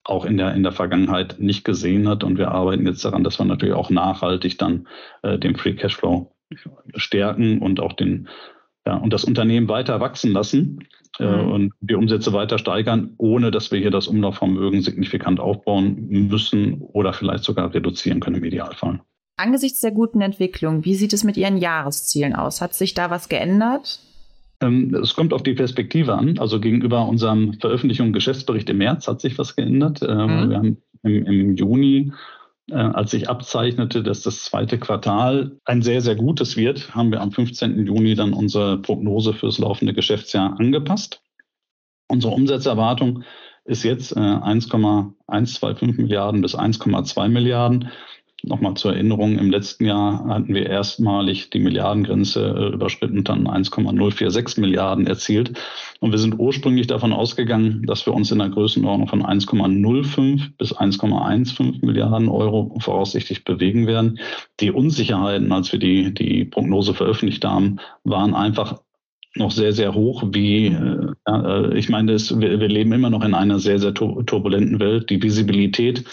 auch 0.04 0.26
in 0.26 0.38
der, 0.38 0.56
in 0.56 0.64
der 0.64 0.72
Vergangenheit 0.72 1.40
nicht 1.40 1.64
gesehen 1.64 2.08
hat. 2.08 2.24
Und 2.24 2.38
wir 2.38 2.52
arbeiten 2.52 2.88
jetzt 2.88 3.06
daran, 3.06 3.24
dass 3.24 3.38
wir 3.38 3.46
natürlich 3.46 3.76
auch 3.76 3.92
nachhaltig 3.92 4.58
dann 4.58 4.88
äh, 5.22 5.38
den 5.38 5.56
Free 5.56 5.76
Cashflow 5.76 6.32
stärken 6.96 7.60
und 7.60 7.80
auch 7.80 7.94
den, 7.94 8.28
ja, 8.86 8.96
und 8.96 9.14
das 9.14 9.24
Unternehmen 9.24 9.68
weiter 9.68 10.00
wachsen 10.00 10.32
lassen 10.32 10.88
äh, 11.20 11.26
mhm. 11.26 11.52
und 11.52 11.74
die 11.82 11.96
Umsätze 11.96 12.34
weiter 12.34 12.58
steigern, 12.58 13.14
ohne 13.18 13.52
dass 13.52 13.72
wir 13.72 13.80
hier 13.80 13.92
das 13.92 14.08
Umlaufvermögen 14.08 14.82
signifikant 14.82 15.40
aufbauen 15.40 16.08
müssen 16.10 16.82
oder 16.82 17.14
vielleicht 17.14 17.44
sogar 17.44 17.74
reduzieren 17.74 18.20
können 18.20 18.38
im 18.38 18.46
Idealfall. 18.46 19.02
Angesichts 19.38 19.80
der 19.80 19.92
guten 19.92 20.22
Entwicklung, 20.22 20.84
wie 20.84 20.96
sieht 20.96 21.14
es 21.14 21.24
mit 21.24 21.38
Ihren 21.38 21.58
Jahreszielen 21.58 22.36
aus? 22.36 22.62
Hat 22.62 22.74
sich 22.74 22.94
da 22.94 23.10
was 23.10 23.30
geändert? 23.30 24.02
Ähm, 24.62 24.94
es 25.02 25.14
kommt 25.14 25.34
auf 25.34 25.44
die 25.44 25.54
Perspektive 25.54 26.16
an. 26.16 26.38
Also 26.40 26.60
gegenüber 26.60 27.08
unserem 27.08 27.54
Veröffentlichung 27.54 28.12
Geschäftsbericht 28.12 28.70
im 28.70 28.80
März 28.80 29.08
hat 29.08 29.22
sich 29.22 29.38
was 29.38 29.56
geändert. 29.56 30.02
Äh, 30.02 30.14
mhm. 30.14 30.50
Wir 30.50 30.58
haben 30.58 30.78
im, 31.04 31.26
im 31.26 31.56
Juni 31.56 32.12
als 32.76 33.12
sich 33.12 33.30
abzeichnete, 33.30 34.04
dass 34.04 34.22
das 34.22 34.44
zweite 34.44 34.78
Quartal 34.78 35.58
ein 35.66 35.82
sehr, 35.82 36.02
sehr 36.02 36.16
gutes 36.16 36.58
wird, 36.58 36.94
haben 36.96 37.12
wir 37.12 37.22
am 37.22 37.32
15. 37.32 37.86
Juni 37.86 38.16
dann 38.16 38.34
unsere 38.34 38.78
Prognose 38.78 39.34
fürs 39.34 39.58
laufende 39.58 39.94
Geschäftsjahr 39.94 40.60
angepasst. 40.60 41.22
Unsere 42.08 42.34
Umsatzerwartung 42.34 43.24
ist 43.66 43.84
jetzt 43.84 44.18
1,125 44.18 45.82
äh, 45.82 45.92
Milliarden 45.94 46.42
bis 46.42 46.56
1,2 46.56 47.30
Milliarden. 47.30 47.90
Nochmal 48.44 48.76
zur 48.76 48.94
Erinnerung, 48.94 49.38
im 49.38 49.52
letzten 49.52 49.86
Jahr 49.86 50.26
hatten 50.26 50.54
wir 50.54 50.66
erstmalig 50.66 51.50
die 51.50 51.60
Milliardengrenze 51.60 52.56
äh, 52.58 52.74
überschritten, 52.74 53.24
dann 53.24 53.48
1,046 53.48 54.58
Milliarden 54.60 55.08
erzielt. 55.08 55.60
Und 56.00 56.12
wir 56.12 56.20
sind 56.20 56.40
ursprünglich 56.40 56.88
davon 56.88 57.12
ausgegangen, 57.12 57.84
dass 57.86 58.06
wir 58.06 58.14
uns 58.14 58.32
in 58.32 58.40
der 58.40 58.50
Größenordnung 58.50 59.08
von 59.08 59.24
1,05 59.24 60.52
bis 60.58 60.74
1,15 60.74 61.86
Milliarden 61.86 62.30
Euro 62.30 62.76
voraussichtlich 62.80 63.44
bewegen 63.44 63.88
werden. 63.88 64.20
Die 64.60 64.72
Unsicherheiten, 64.72 65.52
als 65.52 65.72
wir 65.72 65.80
die, 65.80 66.14
die 66.14 66.46
Prognose 66.46 66.94
veröffentlicht 66.94 67.44
haben, 67.44 67.78
waren 68.04 68.34
einfach 68.34 68.80
noch 69.36 69.52
sehr, 69.52 69.74
sehr 69.74 69.94
hoch, 69.94 70.24
wie, 70.32 70.68
äh, 70.68 71.14
äh 71.28 71.78
ich 71.78 71.90
meine, 71.90 72.14
es, 72.14 72.40
wir, 72.40 72.60
wir 72.60 72.68
leben 72.68 72.94
immer 72.94 73.10
noch 73.10 73.24
in 73.24 73.34
einer 73.34 73.60
sehr, 73.60 73.80
sehr 73.80 73.94
turbulenten 73.94 74.80
Welt. 74.80 75.10
Die 75.10 75.22
Visibilität 75.22 76.06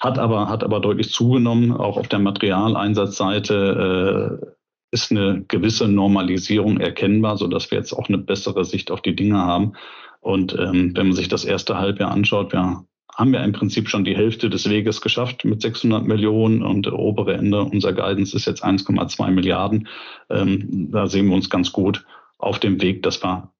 hat 0.00 0.18
aber, 0.18 0.48
hat 0.48 0.64
aber 0.64 0.80
deutlich 0.80 1.10
zugenommen. 1.10 1.72
Auch 1.72 1.96
auf 1.96 2.08
der 2.08 2.18
Materialeinsatzseite 2.18 4.40
äh, 4.42 4.46
ist 4.90 5.10
eine 5.10 5.44
gewisse 5.48 5.88
Normalisierung 5.88 6.78
erkennbar, 6.78 7.36
sodass 7.36 7.70
wir 7.70 7.78
jetzt 7.78 7.92
auch 7.92 8.08
eine 8.08 8.18
bessere 8.18 8.64
Sicht 8.64 8.90
auf 8.90 9.02
die 9.02 9.16
Dinge 9.16 9.38
haben. 9.38 9.72
Und 10.20 10.56
ähm, 10.58 10.96
wenn 10.96 11.08
man 11.08 11.16
sich 11.16 11.28
das 11.28 11.44
erste 11.44 11.78
Halbjahr 11.78 12.10
anschaut, 12.10 12.52
ja, 12.52 12.84
haben 13.14 13.32
wir 13.32 13.42
im 13.42 13.52
Prinzip 13.52 13.88
schon 13.88 14.04
die 14.04 14.16
Hälfte 14.16 14.50
des 14.50 14.68
Weges 14.68 15.00
geschafft 15.00 15.44
mit 15.44 15.62
600 15.62 16.06
Millionen 16.06 16.62
und 16.62 16.90
obere 16.92 17.34
Ende 17.34 17.62
unserer 17.62 17.94
Guidance 17.94 18.36
ist 18.36 18.46
jetzt 18.46 18.64
1,2 18.64 19.30
Milliarden. 19.30 19.88
Ähm, 20.28 20.90
da 20.92 21.06
sehen 21.06 21.28
wir 21.28 21.34
uns 21.34 21.48
ganz 21.48 21.72
gut 21.72 22.04
auf 22.38 22.58
dem 22.58 22.80
Weg, 22.82 23.02
dass 23.02 23.22
wir 23.22 23.52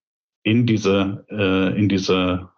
in 0.43 0.67
diese, 0.67 1.25
äh, 1.31 1.79
in 1.79 1.89
diese 1.89 2.51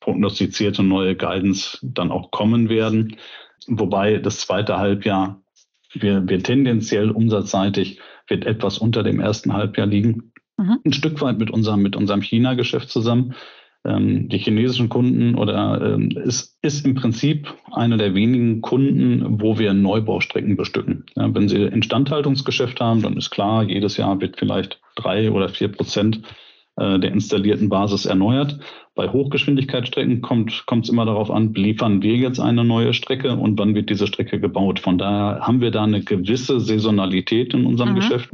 prognostizierte 0.00 0.82
neue 0.82 1.16
Guidance 1.16 1.78
dann 1.82 2.10
auch 2.10 2.30
kommen 2.30 2.68
werden. 2.68 3.16
Wobei 3.66 4.18
das 4.18 4.40
zweite 4.40 4.78
Halbjahr 4.78 5.40
wir, 5.92 6.28
wir 6.28 6.42
tendenziell 6.42 7.10
umsatzseitig 7.10 8.00
wird 8.28 8.46
etwas 8.46 8.78
unter 8.78 9.02
dem 9.02 9.20
ersten 9.20 9.52
Halbjahr 9.52 9.86
liegen. 9.86 10.32
Mhm. 10.56 10.78
Ein 10.84 10.92
Stück 10.92 11.20
weit 11.20 11.38
mit 11.38 11.50
unserem, 11.50 11.82
mit 11.82 11.96
unserem 11.96 12.22
China-Geschäft 12.22 12.90
zusammen. 12.90 13.34
Ähm, 13.84 14.28
die 14.28 14.38
chinesischen 14.38 14.90
Kunden 14.90 15.34
oder 15.34 15.94
ähm, 15.94 16.10
ist, 16.10 16.58
ist 16.62 16.84
im 16.84 16.94
Prinzip 16.94 17.54
einer 17.72 17.96
der 17.96 18.14
wenigen 18.14 18.60
Kunden, 18.60 19.40
wo 19.40 19.58
wir 19.58 19.72
Neubaustrecken 19.72 20.56
bestücken. 20.56 21.06
Ja, 21.16 21.34
wenn 21.34 21.48
Sie 21.48 21.62
Instandhaltungsgeschäft 21.62 22.78
haben, 22.80 23.02
dann 23.02 23.16
ist 23.16 23.30
klar, 23.30 23.64
jedes 23.64 23.96
Jahr 23.96 24.20
wird 24.20 24.38
vielleicht 24.38 24.80
drei 24.96 25.30
oder 25.30 25.48
vier 25.48 25.68
Prozent 25.68 26.20
der 26.78 27.12
installierten 27.12 27.68
Basis 27.68 28.06
erneuert. 28.06 28.58
Bei 28.94 29.08
Hochgeschwindigkeitsstrecken 29.08 30.22
kommt 30.22 30.52
es 30.70 30.88
immer 30.88 31.04
darauf 31.04 31.30
an, 31.30 31.52
liefern 31.54 32.02
wir 32.02 32.16
jetzt 32.16 32.40
eine 32.40 32.64
neue 32.64 32.94
Strecke 32.94 33.36
und 33.36 33.58
wann 33.58 33.74
wird 33.74 33.90
diese 33.90 34.06
Strecke 34.06 34.40
gebaut. 34.40 34.80
Von 34.80 34.96
daher 34.96 35.40
haben 35.40 35.60
wir 35.60 35.70
da 35.70 35.84
eine 35.84 36.02
gewisse 36.02 36.58
Saisonalität 36.60 37.52
in 37.54 37.66
unserem 37.66 37.92
mhm. 37.92 37.96
Geschäft. 37.96 38.30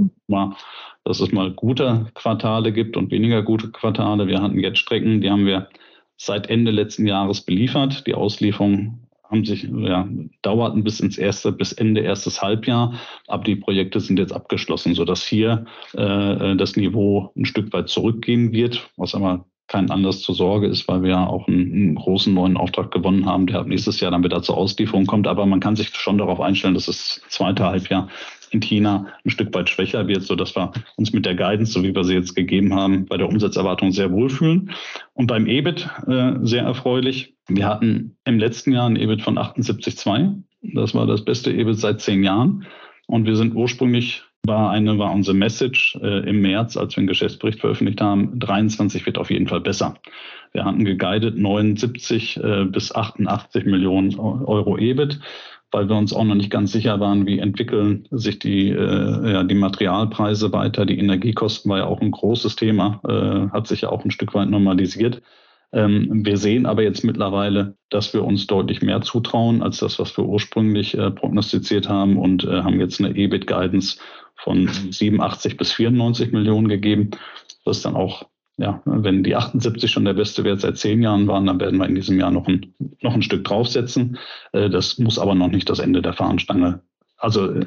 Dass 1.05 1.20
es 1.20 1.33
mal 1.33 1.53
gute 1.53 2.07
Quartale 2.14 2.72
gibt 2.72 2.96
und 2.96 3.11
weniger 3.11 3.42
gute 3.42 3.70
Quartale. 3.70 4.27
Wir 4.27 4.42
hatten 4.42 4.59
jetzt 4.59 4.79
Strecken, 4.79 5.20
die 5.20 5.31
haben 5.31 5.46
wir 5.46 5.68
seit 6.16 6.49
Ende 6.49 6.70
letzten 6.70 7.07
Jahres 7.07 7.42
beliefert. 7.42 8.07
Die 8.07 8.14
Auslieferung 8.14 9.06
haben 9.30 9.44
sich, 9.44 9.64
ja, 9.64 10.08
dauerten 10.42 10.84
bis 10.84 11.00
ins 11.00 11.18
erste, 11.18 11.52
bis 11.52 11.72
Ende 11.72 12.00
erstes 12.00 12.42
Halbjahr. 12.42 12.94
Aber 13.26 13.44
die 13.44 13.56
Projekte 13.56 14.00
sind 14.00 14.18
jetzt 14.18 14.32
abgeschlossen, 14.32 14.94
sodass 14.94 15.24
hier 15.24 15.66
äh, 15.94 16.56
das 16.56 16.76
Niveau 16.76 17.32
ein 17.36 17.44
Stück 17.44 17.72
weit 17.72 17.88
zurückgehen 17.88 18.52
wird, 18.52 18.90
was 18.96 19.14
aber 19.14 19.44
kein 19.68 19.90
Anlass 19.90 20.20
zur 20.20 20.34
Sorge 20.34 20.68
ist, 20.68 20.86
weil 20.86 21.02
wir 21.02 21.10
ja 21.10 21.26
auch 21.26 21.48
einen, 21.48 21.72
einen, 21.72 21.94
großen 21.96 22.32
neuen 22.32 22.56
Auftrag 22.56 22.92
gewonnen 22.92 23.26
haben, 23.26 23.46
der 23.48 23.64
nächstes 23.64 23.98
Jahr 24.00 24.12
dann 24.12 24.22
wieder 24.22 24.42
zur 24.42 24.56
Auslieferung 24.56 25.06
kommt. 25.06 25.26
Aber 25.26 25.44
man 25.44 25.60
kann 25.60 25.74
sich 25.74 25.88
schon 25.94 26.18
darauf 26.18 26.40
einstellen, 26.40 26.74
dass 26.74 26.86
das 26.86 27.20
zweite 27.28 27.64
Halbjahr 27.64 28.08
in 28.50 28.61
China 28.61 29.06
ein 29.24 29.30
Stück 29.30 29.54
weit 29.54 29.68
schwächer 29.68 30.06
wird, 30.09 30.22
sodass 30.22 30.56
wir 30.56 30.72
uns 30.96 31.12
mit 31.12 31.26
der 31.26 31.35
Guidance, 31.35 31.72
so 31.72 31.82
wie 31.82 31.94
wir 31.94 32.04
sie 32.04 32.14
jetzt 32.14 32.35
gegeben 32.35 32.74
haben, 32.74 33.06
bei 33.06 33.16
der 33.16 33.28
Umsatzerwartung 33.28 33.92
sehr 33.92 34.12
wohlfühlen. 34.12 34.70
Und 35.14 35.26
beim 35.26 35.46
EBIT 35.46 35.88
äh, 36.06 36.35
sehr 36.42 36.62
erfreulich. 36.62 37.35
Wir 37.48 37.66
hatten 37.66 38.16
im 38.24 38.38
letzten 38.38 38.72
Jahr 38.72 38.88
ein 38.88 38.96
EBIT 38.96 39.22
von 39.22 39.38
78,2. 39.38 40.42
Das 40.74 40.94
war 40.94 41.06
das 41.06 41.24
beste 41.24 41.52
EBIT 41.52 41.78
seit 41.78 42.00
zehn 42.00 42.24
Jahren. 42.24 42.66
Und 43.06 43.26
wir 43.26 43.37
sind 43.37 43.54
ursprünglich 43.54 44.24
war 44.46 44.70
eine, 44.70 44.98
war 44.98 45.12
unsere 45.12 45.37
Message 45.37 45.98
äh, 46.02 46.28
im 46.28 46.40
März, 46.40 46.76
als 46.76 46.96
wir 46.96 46.98
einen 46.98 47.09
Geschäftsbericht 47.09 47.61
veröffentlicht 47.61 48.00
haben, 48.00 48.38
23 48.38 49.04
wird 49.04 49.18
auf 49.18 49.30
jeden 49.30 49.48
Fall 49.48 49.61
besser. 49.61 49.94
Wir 50.52 50.64
hatten 50.64 50.85
geguidet 50.85 51.37
79 51.37 52.37
äh, 52.37 52.64
bis 52.64 52.94
88 52.94 53.66
Millionen 53.66 54.18
Euro 54.18 54.78
EBIT 54.78 55.20
weil 55.72 55.88
wir 55.88 55.96
uns 55.96 56.12
auch 56.12 56.24
noch 56.24 56.35
nicht 56.35 56.50
ganz 56.50 56.72
sicher 56.72 57.00
waren, 57.00 57.26
wie 57.26 57.38
entwickeln 57.38 58.07
sich 58.11 58.38
die, 58.38 58.70
äh, 58.70 59.33
ja, 59.33 59.42
die 59.42 59.55
Materialpreise 59.55 60.52
weiter. 60.52 60.87
Die 60.87 60.98
Energiekosten 60.98 61.70
war 61.70 61.79
ja 61.79 61.87
auch 61.87 62.00
ein 62.00 62.11
großes 62.11 62.57
Thema, 62.57 63.00
äh, 63.09 63.52
hat 63.52 63.66
sich 63.66 63.83
ja 63.83 63.90
auch 63.90 64.05
ein 64.05 64.11
Stück 64.11 64.35
weit 64.35 64.48
normalisiert. 64.48 65.22
Ähm, 65.72 66.24
wir 66.24 66.37
sehen 66.37 66.66
aber 66.66 66.83
jetzt 66.83 67.05
mittlerweile, 67.05 67.76
dass 67.90 68.14
wir 68.14 68.24
uns 68.24 68.46
deutlich 68.46 68.83
mehr 68.83 69.02
zutrauen 69.02 69.62
als 69.62 69.79
das, 69.79 69.98
was 69.98 70.16
wir 70.16 70.24
ursprünglich 70.24 70.96
äh, 70.96 71.11
prognostiziert 71.11 71.88
haben 71.88 72.16
und 72.16 72.44
äh, 72.44 72.62
haben 72.62 72.81
jetzt 72.81 73.00
eine 73.00 73.16
EBIT-Guidance 73.16 73.98
von 74.37 74.68
87 74.68 75.57
bis 75.57 75.72
94 75.72 76.33
Millionen 76.33 76.68
gegeben. 76.68 77.11
Ist 77.64 77.85
dann 77.85 77.96
auch 77.96 78.26
ja, 78.57 78.81
wenn 78.85 79.23
die 79.23 79.37
78 79.37 79.90
schon 79.90 80.05
der 80.05 80.14
beste 80.14 80.45
Wert 80.45 80.61
seit 80.61 80.79
zehn 80.79 81.03
Jahren 81.03 81.27
waren, 81.27 81.47
dann 81.47 81.61
werden 81.61 81.79
wir 81.79 81.87
in 81.87 81.95
diesem 81.95 82.19
Jahr 82.19 82.31
noch 82.31 82.47
ein, 82.49 82.75
noch 83.03 83.14
ein 83.14 83.23
Stück 83.23 83.45
draufsetzen. 83.45 84.19
Äh, 84.53 84.71
das 84.71 84.99
muss 84.99 85.19
aber 85.19 85.35
noch 85.35 85.49
nicht 85.49 85.69
das 85.69 85.79
Ende 85.79 86.03
der 86.03 86.14
Fahnenstange 86.14 86.81
also 87.19 87.51
äh, 87.51 87.64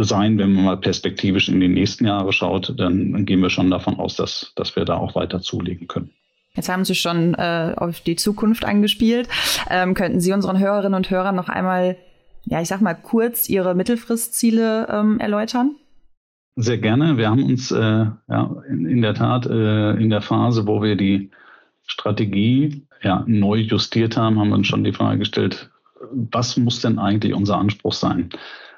sein, 0.00 0.38
wenn 0.38 0.52
man 0.52 0.64
mal 0.64 0.76
perspektivisch 0.76 1.48
in 1.48 1.60
die 1.60 1.68
nächsten 1.68 2.06
Jahre 2.06 2.32
schaut, 2.32 2.74
dann 2.78 3.24
gehen 3.24 3.40
wir 3.40 3.50
schon 3.50 3.70
davon 3.70 3.98
aus, 3.98 4.16
dass, 4.16 4.52
dass 4.56 4.76
wir 4.76 4.84
da 4.84 4.96
auch 4.96 5.14
weiter 5.14 5.40
zulegen 5.40 5.88
können. 5.88 6.10
Jetzt 6.54 6.68
haben 6.68 6.84
Sie 6.84 6.94
schon 6.94 7.34
äh, 7.34 7.74
auf 7.76 8.00
die 8.00 8.14
Zukunft 8.14 8.64
angespielt. 8.64 9.28
Ähm, 9.70 9.94
könnten 9.94 10.20
Sie 10.20 10.32
unseren 10.32 10.58
Hörerinnen 10.58 10.94
und 10.94 11.10
Hörern 11.10 11.34
noch 11.34 11.48
einmal, 11.48 11.96
ja, 12.44 12.60
ich 12.60 12.68
sag 12.68 12.80
mal 12.80 12.94
kurz 12.94 13.48
Ihre 13.48 13.74
Mittelfristziele 13.74 14.86
ähm, 14.88 15.18
erläutern? 15.18 15.74
Sehr 16.56 16.78
gerne. 16.78 17.16
Wir 17.16 17.30
haben 17.30 17.42
uns 17.42 17.72
äh, 17.72 17.78
ja, 17.78 18.56
in, 18.68 18.86
in, 18.86 19.02
der 19.02 19.14
Tat 19.14 19.46
äh, 19.46 19.92
in 19.94 20.10
der 20.10 20.22
Phase, 20.22 20.66
wo 20.66 20.82
wir 20.82 20.96
die 20.96 21.30
Strategie 21.86 22.86
ja, 23.02 23.24
neu 23.26 23.56
justiert 23.56 24.16
haben, 24.16 24.38
haben 24.38 24.50
wir 24.50 24.56
uns 24.56 24.68
schon 24.68 24.84
die 24.84 24.92
Frage 24.92 25.18
gestellt, 25.18 25.70
was 26.10 26.56
muss 26.56 26.80
denn 26.80 26.98
eigentlich 26.98 27.34
unser 27.34 27.58
Anspruch 27.58 27.92
sein? 27.92 28.30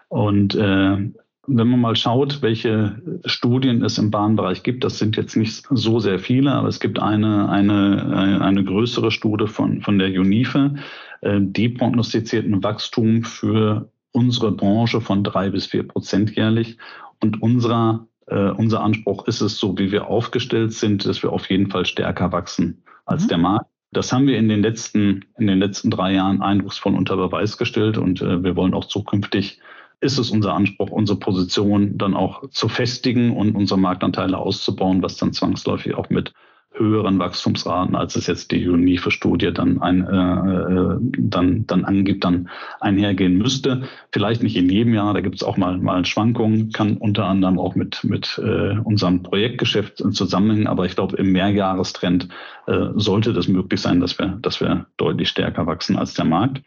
Und 0.08 0.54
äh, 0.54 1.10
wenn 1.48 1.68
man 1.68 1.80
mal 1.80 1.96
schaut, 1.96 2.42
welche 2.42 3.00
Studien 3.24 3.84
es 3.84 3.98
im 3.98 4.10
Bahnbereich 4.10 4.62
gibt, 4.62 4.82
das 4.82 4.98
sind 4.98 5.16
jetzt 5.16 5.36
nicht 5.36 5.66
so 5.70 6.00
sehr 6.00 6.18
viele, 6.18 6.52
aber 6.52 6.68
es 6.68 6.80
gibt 6.80 6.98
eine, 6.98 7.48
eine, 7.48 8.40
eine 8.40 8.64
größere 8.64 9.10
Studie 9.10 9.46
von, 9.46 9.82
von 9.82 9.98
der 9.98 10.08
UNIFE, 10.08 10.74
äh, 11.20 11.38
die 11.40 11.68
prognostiziert 11.68 12.46
ein 12.46 12.62
Wachstum 12.62 13.22
für 13.22 13.90
unsere 14.12 14.50
Branche 14.50 15.00
von 15.00 15.22
drei 15.22 15.50
bis 15.50 15.66
vier 15.66 15.86
Prozent 15.86 16.34
jährlich. 16.34 16.78
Und 17.20 17.42
unserer, 17.42 18.06
äh, 18.26 18.50
unser 18.50 18.82
Anspruch 18.82 19.26
ist 19.26 19.40
es, 19.40 19.58
so 19.58 19.76
wie 19.78 19.92
wir 19.92 20.08
aufgestellt 20.08 20.72
sind, 20.72 21.06
dass 21.06 21.22
wir 21.22 21.32
auf 21.32 21.48
jeden 21.50 21.70
Fall 21.70 21.86
stärker 21.86 22.32
wachsen 22.32 22.82
als 23.04 23.24
mhm. 23.24 23.28
der 23.28 23.38
Markt. 23.38 23.66
Das 23.92 24.12
haben 24.12 24.26
wir 24.26 24.36
in 24.38 24.48
den 24.48 24.62
letzten, 24.62 25.24
in 25.38 25.46
den 25.46 25.58
letzten 25.58 25.90
drei 25.90 26.12
Jahren 26.12 26.42
eindrucksvoll 26.42 26.94
unter 26.94 27.16
Beweis 27.16 27.56
gestellt 27.56 27.98
und 27.98 28.20
äh, 28.20 28.42
wir 28.42 28.56
wollen 28.56 28.74
auch 28.74 28.86
zukünftig 28.86 29.60
ist 30.00 30.18
es 30.18 30.30
unser 30.30 30.54
Anspruch, 30.54 30.90
unsere 30.90 31.18
Position 31.18 31.96
dann 31.96 32.14
auch 32.14 32.50
zu 32.50 32.68
festigen 32.68 33.34
und 33.34 33.54
unsere 33.54 33.80
Marktanteile 33.80 34.36
auszubauen, 34.38 35.02
was 35.02 35.16
dann 35.16 35.32
zwangsläufig 35.32 35.94
auch 35.94 36.10
mit 36.10 36.32
höheren 36.78 37.18
Wachstumsraten, 37.18 37.96
als 37.96 38.16
es 38.16 38.26
jetzt 38.26 38.50
die 38.50 38.68
UNIFE-Studie 38.68 39.52
dann, 39.52 39.80
ein, 39.80 40.06
äh, 40.06 40.72
äh, 40.72 40.98
dann, 41.18 41.66
dann 41.66 41.84
angibt, 41.84 42.24
dann 42.24 42.48
einhergehen 42.80 43.38
müsste. 43.38 43.84
Vielleicht 44.12 44.42
nicht 44.42 44.56
in 44.56 44.68
jedem 44.68 44.94
Jahr, 44.94 45.14
da 45.14 45.20
gibt 45.20 45.36
es 45.36 45.42
auch 45.42 45.56
mal, 45.56 45.78
mal 45.78 46.04
Schwankungen, 46.04 46.70
kann 46.70 46.96
unter 46.96 47.26
anderem 47.26 47.58
auch 47.58 47.74
mit, 47.74 48.04
mit 48.04 48.40
äh, 48.42 48.78
unserem 48.78 49.22
Projektgeschäft 49.22 49.98
zusammenhängen, 50.14 50.66
aber 50.66 50.86
ich 50.86 50.94
glaube, 50.94 51.16
im 51.16 51.32
Mehrjahrestrend 51.32 52.28
äh, 52.66 52.88
sollte 52.94 53.32
das 53.32 53.48
möglich 53.48 53.80
sein, 53.80 54.00
dass 54.00 54.18
wir, 54.18 54.38
dass 54.42 54.60
wir 54.60 54.86
deutlich 54.96 55.28
stärker 55.28 55.66
wachsen 55.66 55.96
als 55.96 56.14
der 56.14 56.24
Markt. 56.24 56.62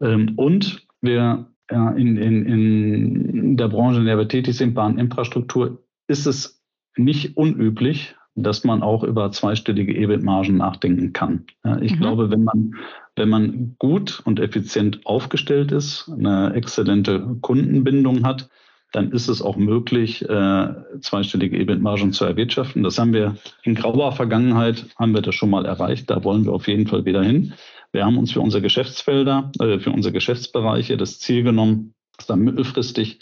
Ähm, 0.00 0.34
und 0.36 0.86
wir 1.00 1.46
ja, 1.70 1.90
in, 1.90 2.16
in, 2.16 2.46
in 2.46 3.56
der 3.56 3.68
Branche, 3.68 4.00
in 4.00 4.06
der 4.06 4.18
wir 4.18 4.28
tätig 4.28 4.56
sind, 4.56 4.74
Bahninfrastruktur, 4.74 5.82
ist 6.06 6.26
es 6.26 6.62
nicht 6.96 7.36
unüblich, 7.36 8.14
dass 8.36 8.64
man 8.64 8.82
auch 8.82 9.02
über 9.02 9.32
zweistellige 9.32 9.94
EBIT-Margen 9.96 10.58
nachdenken 10.58 11.12
kann. 11.12 11.46
Ich 11.80 11.94
mhm. 11.94 12.00
glaube, 12.00 12.30
wenn 12.30 12.44
man, 12.44 12.74
wenn 13.16 13.30
man 13.30 13.76
gut 13.78 14.20
und 14.24 14.38
effizient 14.38 15.00
aufgestellt 15.06 15.72
ist, 15.72 16.10
eine 16.10 16.52
exzellente 16.54 17.38
Kundenbindung 17.40 18.24
hat, 18.24 18.48
dann 18.92 19.10
ist 19.10 19.28
es 19.28 19.42
auch 19.42 19.56
möglich, 19.56 20.22
äh, 20.28 20.74
zweistellige 21.00 21.58
EBIT-Margen 21.58 22.12
zu 22.12 22.24
erwirtschaften. 22.24 22.82
Das 22.82 22.98
haben 22.98 23.12
wir 23.12 23.36
in 23.62 23.74
grauer 23.74 24.12
Vergangenheit, 24.12 24.86
haben 24.98 25.14
wir 25.14 25.22
das 25.22 25.34
schon 25.34 25.50
mal 25.50 25.64
erreicht. 25.64 26.08
Da 26.10 26.22
wollen 26.22 26.44
wir 26.44 26.52
auf 26.52 26.68
jeden 26.68 26.86
Fall 26.86 27.04
wieder 27.04 27.22
hin. 27.22 27.54
Wir 27.92 28.04
haben 28.04 28.18
uns 28.18 28.32
für 28.32 28.40
unsere 28.40 28.62
Geschäftsfelder, 28.62 29.50
äh, 29.60 29.78
für 29.78 29.90
unsere 29.90 30.12
Geschäftsbereiche 30.12 30.96
das 30.96 31.18
Ziel 31.18 31.42
genommen, 31.42 31.94
dass 32.16 32.26
dann 32.26 32.40
mittelfristig 32.40 33.18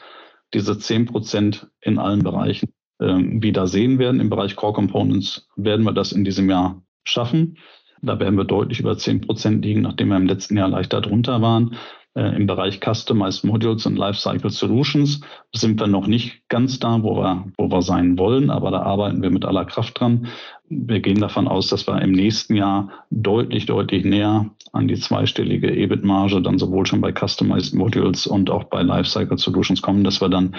diese 0.52 0.78
10 0.78 1.06
Prozent 1.06 1.68
in 1.80 1.98
allen 1.98 2.22
Bereichen 2.22 2.72
wieder 3.06 3.66
sehen 3.66 3.98
werden. 3.98 4.20
Im 4.20 4.30
Bereich 4.30 4.56
Core 4.56 4.72
Components 4.72 5.48
werden 5.56 5.84
wir 5.84 5.92
das 5.92 6.12
in 6.12 6.24
diesem 6.24 6.48
Jahr 6.50 6.82
schaffen. 7.04 7.58
Da 8.02 8.18
werden 8.20 8.36
wir 8.36 8.44
deutlich 8.44 8.80
über 8.80 8.96
10 8.96 9.22
Prozent 9.22 9.64
liegen, 9.64 9.82
nachdem 9.82 10.08
wir 10.08 10.16
im 10.16 10.26
letzten 10.26 10.56
Jahr 10.56 10.68
leicht 10.68 10.92
darunter 10.92 11.40
waren. 11.40 11.76
Äh, 12.16 12.36
Im 12.36 12.46
Bereich 12.46 12.80
Customized 12.80 13.44
Modules 13.44 13.86
und 13.86 13.96
Lifecycle 13.96 14.50
Solutions 14.50 15.20
sind 15.52 15.80
wir 15.80 15.88
noch 15.88 16.06
nicht 16.06 16.48
ganz 16.48 16.78
da, 16.78 17.02
wo 17.02 17.16
wir, 17.16 17.46
wo 17.58 17.70
wir 17.70 17.82
sein 17.82 18.16
wollen, 18.18 18.50
aber 18.50 18.70
da 18.70 18.82
arbeiten 18.82 19.20
wir 19.20 19.30
mit 19.30 19.44
aller 19.44 19.64
Kraft 19.64 19.98
dran. 19.98 20.28
Wir 20.68 21.00
gehen 21.00 21.20
davon 21.20 21.48
aus, 21.48 21.68
dass 21.68 21.88
wir 21.88 22.00
im 22.00 22.12
nächsten 22.12 22.54
Jahr 22.54 22.90
deutlich, 23.10 23.66
deutlich 23.66 24.04
näher 24.04 24.50
an 24.72 24.86
die 24.86 24.94
zweistellige 24.94 25.74
EBIT-Marge 25.74 26.40
dann 26.40 26.58
sowohl 26.58 26.86
schon 26.86 27.00
bei 27.00 27.12
Customized 27.12 27.74
Modules 27.74 28.28
und 28.28 28.48
auch 28.48 28.64
bei 28.64 28.82
Lifecycle 28.82 29.38
Solutions 29.38 29.82
kommen, 29.82 30.04
dass 30.04 30.20
wir 30.20 30.28
dann 30.28 30.54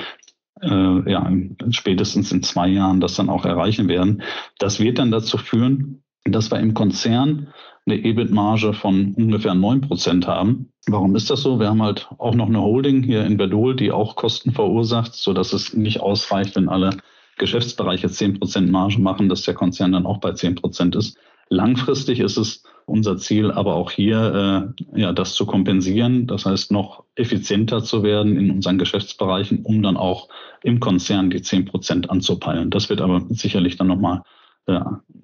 äh, 0.61 1.11
ja, 1.11 1.31
spätestens 1.69 2.31
in 2.31 2.43
zwei 2.43 2.67
Jahren 2.67 2.99
das 2.99 3.15
dann 3.15 3.29
auch 3.29 3.45
erreichen 3.45 3.87
werden. 3.87 4.23
Das 4.59 4.79
wird 4.79 4.99
dann 4.99 5.11
dazu 5.11 5.37
führen, 5.37 6.03
dass 6.23 6.51
wir 6.51 6.59
im 6.59 6.73
Konzern 6.73 7.47
eine 7.85 7.97
EBIT-Marge 8.03 8.73
von 8.73 9.13
ungefähr 9.13 9.53
neun 9.53 9.81
Prozent 9.81 10.27
haben. 10.27 10.71
Warum 10.87 11.15
ist 11.15 11.29
das 11.29 11.41
so? 11.41 11.59
Wir 11.59 11.69
haben 11.69 11.83
halt 11.83 12.09
auch 12.17 12.33
noch 12.33 12.47
eine 12.47 12.61
Holding 12.61 13.03
hier 13.03 13.23
in 13.25 13.37
Verdol, 13.37 13.75
die 13.75 13.91
auch 13.91 14.15
Kosten 14.15 14.51
verursacht, 14.51 15.13
so 15.13 15.33
dass 15.33 15.53
es 15.53 15.73
nicht 15.73 15.99
ausreicht, 15.99 16.55
wenn 16.55 16.69
alle 16.69 16.97
Geschäftsbereiche 17.37 18.09
zehn 18.09 18.39
Prozent 18.39 18.71
Marge 18.71 18.99
machen, 18.99 19.29
dass 19.29 19.43
der 19.43 19.53
Konzern 19.53 19.91
dann 19.91 20.05
auch 20.05 20.17
bei 20.19 20.31
zehn 20.31 20.55
Prozent 20.55 20.95
ist. 20.95 21.17
Langfristig 21.49 22.19
ist 22.19 22.37
es 22.37 22.63
unser 22.85 23.17
Ziel, 23.17 23.51
aber 23.51 23.75
auch 23.75 23.91
hier 23.91 24.73
äh, 24.93 24.99
ja 24.99 25.11
das 25.11 25.33
zu 25.33 25.45
kompensieren, 25.45 26.27
das 26.27 26.45
heißt 26.45 26.71
noch 26.71 27.03
effizienter 27.15 27.83
zu 27.83 28.03
werden 28.03 28.37
in 28.37 28.51
unseren 28.51 28.77
Geschäftsbereichen, 28.77 29.63
um 29.63 29.81
dann 29.81 29.97
auch 29.97 30.29
im 30.63 30.79
Konzern 30.79 31.29
die 31.29 31.41
zehn 31.41 31.65
Prozent 31.65 32.09
anzupeilen. 32.09 32.69
Das 32.69 32.89
wird 32.89 33.01
aber 33.01 33.25
sicherlich 33.29 33.77
dann 33.77 33.87
nochmal 33.87 34.21
äh, 34.67 34.79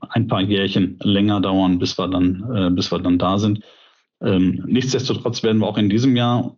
ein 0.10 0.28
paar 0.28 0.42
Jährchen 0.42 0.98
länger 1.02 1.42
dauern, 1.42 1.80
bis 1.80 1.98
wir 1.98 2.08
dann, 2.08 2.46
äh, 2.54 2.70
bis 2.72 2.92
wir 2.92 3.00
dann 3.00 3.18
da 3.18 3.38
sind. 3.38 3.64
Ähm, 4.22 4.64
nichtsdestotrotz 4.68 5.44
werden 5.44 5.60
wir 5.60 5.68
auch 5.68 5.78
in 5.78 5.90
diesem 5.90 6.16
Jahr 6.16 6.56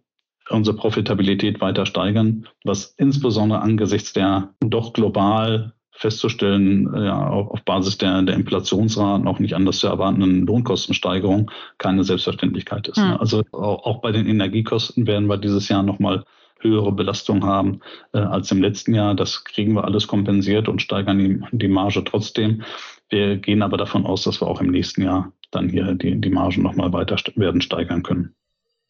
unsere 0.49 0.76
Profitabilität 0.76 1.62
weiter 1.62 1.86
steigern, 1.86 2.47
was 2.63 2.93
insbesondere 2.97 3.62
angesichts 3.62 4.13
der 4.13 4.54
doch 4.60 4.91
global 4.93 5.73
festzustellen, 5.93 6.93
äh, 6.93 7.06
ja, 7.06 7.27
auf 7.27 7.62
Basis 7.63 7.97
der, 7.97 8.21
der 8.23 8.36
Inflationsraten 8.36 9.27
auch 9.27 9.39
nicht 9.39 9.56
anders 9.56 9.77
zu 9.77 9.88
erwartenden 9.88 10.45
Lohnkostensteigerung 10.45 11.51
keine 11.77 12.03
Selbstverständlichkeit 12.03 12.88
ist. 12.88 12.97
Mhm. 12.97 13.17
Also 13.19 13.43
auch, 13.51 13.86
auch 13.86 14.01
bei 14.01 14.12
den 14.12 14.27
Energiekosten 14.27 15.08
werden 15.08 15.27
wir 15.27 15.38
dieses 15.38 15.69
Jahr 15.69 15.84
nochmal 15.84 16.25
höhere 16.60 16.91
Belastung 16.91 17.45
haben 17.45 17.82
äh, 18.13 18.19
als 18.19 18.51
im 18.51 18.62
letzten 18.62 18.95
Jahr. 18.95 19.15
Das 19.15 19.43
kriegen 19.43 19.73
wir 19.73 19.84
alles 19.84 20.08
kompensiert 20.08 20.67
und 20.67 20.82
steigern 20.82 21.19
die, 21.19 21.41
die 21.51 21.67
Marge 21.67 22.03
trotzdem. 22.03 22.63
Wir 23.10 23.38
gehen 23.38 23.62
aber 23.62 23.77
davon 23.77 24.06
aus, 24.06 24.23
dass 24.23 24.41
wir 24.41 24.47
auch 24.47 24.62
im 24.62 24.71
nächsten 24.71 25.03
Jahr 25.03 25.32
dann 25.51 25.69
hier 25.69 25.93
die, 25.93 26.19
die 26.19 26.29
Margen 26.29 26.63
nochmal 26.63 26.91
weiter 26.93 27.17
werden 27.36 27.62
steigern 27.62 28.01
können. 28.01 28.34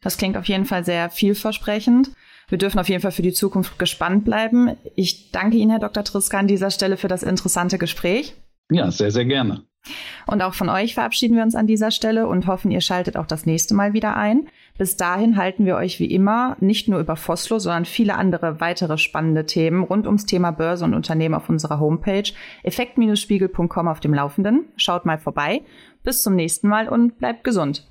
Das 0.01 0.17
klingt 0.17 0.37
auf 0.37 0.45
jeden 0.45 0.65
Fall 0.65 0.83
sehr 0.85 1.09
vielversprechend. 1.09 2.11
Wir 2.49 2.57
dürfen 2.57 2.79
auf 2.79 2.89
jeden 2.89 3.01
Fall 3.01 3.11
für 3.11 3.21
die 3.21 3.33
Zukunft 3.33 3.79
gespannt 3.79 4.25
bleiben. 4.25 4.75
Ich 4.95 5.31
danke 5.31 5.57
Ihnen, 5.57 5.71
Herr 5.71 5.79
Dr. 5.79 6.03
Triska, 6.03 6.37
an 6.37 6.47
dieser 6.47 6.71
Stelle 6.71 6.97
für 6.97 7.07
das 7.07 7.23
interessante 7.23 7.77
Gespräch. 7.77 8.35
Ja, 8.71 8.91
sehr, 8.91 9.11
sehr 9.11 9.25
gerne. 9.25 9.63
Und 10.27 10.41
auch 10.41 10.53
von 10.53 10.69
euch 10.69 10.93
verabschieden 10.93 11.35
wir 11.35 11.43
uns 11.43 11.55
an 11.55 11.67
dieser 11.67 11.91
Stelle 11.91 12.27
und 12.27 12.47
hoffen, 12.47 12.71
ihr 12.71 12.81
schaltet 12.81 13.17
auch 13.17 13.25
das 13.25 13.45
nächste 13.45 13.73
Mal 13.73 13.93
wieder 13.93 14.15
ein. 14.15 14.47
Bis 14.77 14.95
dahin 14.97 15.37
halten 15.37 15.65
wir 15.65 15.75
euch 15.75 15.99
wie 15.99 16.05
immer 16.05 16.55
nicht 16.59 16.87
nur 16.87 16.99
über 16.99 17.15
Foslo, 17.15 17.59
sondern 17.59 17.85
viele 17.85 18.15
andere 18.15 18.59
weitere 18.59 18.97
spannende 18.97 19.45
Themen 19.45 19.83
rund 19.83 20.07
ums 20.07 20.25
Thema 20.25 20.51
Börse 20.51 20.85
und 20.85 20.93
Unternehmen 20.93 21.35
auf 21.35 21.49
unserer 21.49 21.79
Homepage 21.79 22.31
effekt-spiegel.com 22.63 23.87
auf 23.87 23.99
dem 23.99 24.13
Laufenden. 24.13 24.65
Schaut 24.77 25.05
mal 25.05 25.19
vorbei. 25.19 25.61
Bis 26.03 26.23
zum 26.23 26.35
nächsten 26.35 26.69
Mal 26.69 26.87
und 26.87 27.17
bleibt 27.19 27.43
gesund. 27.43 27.85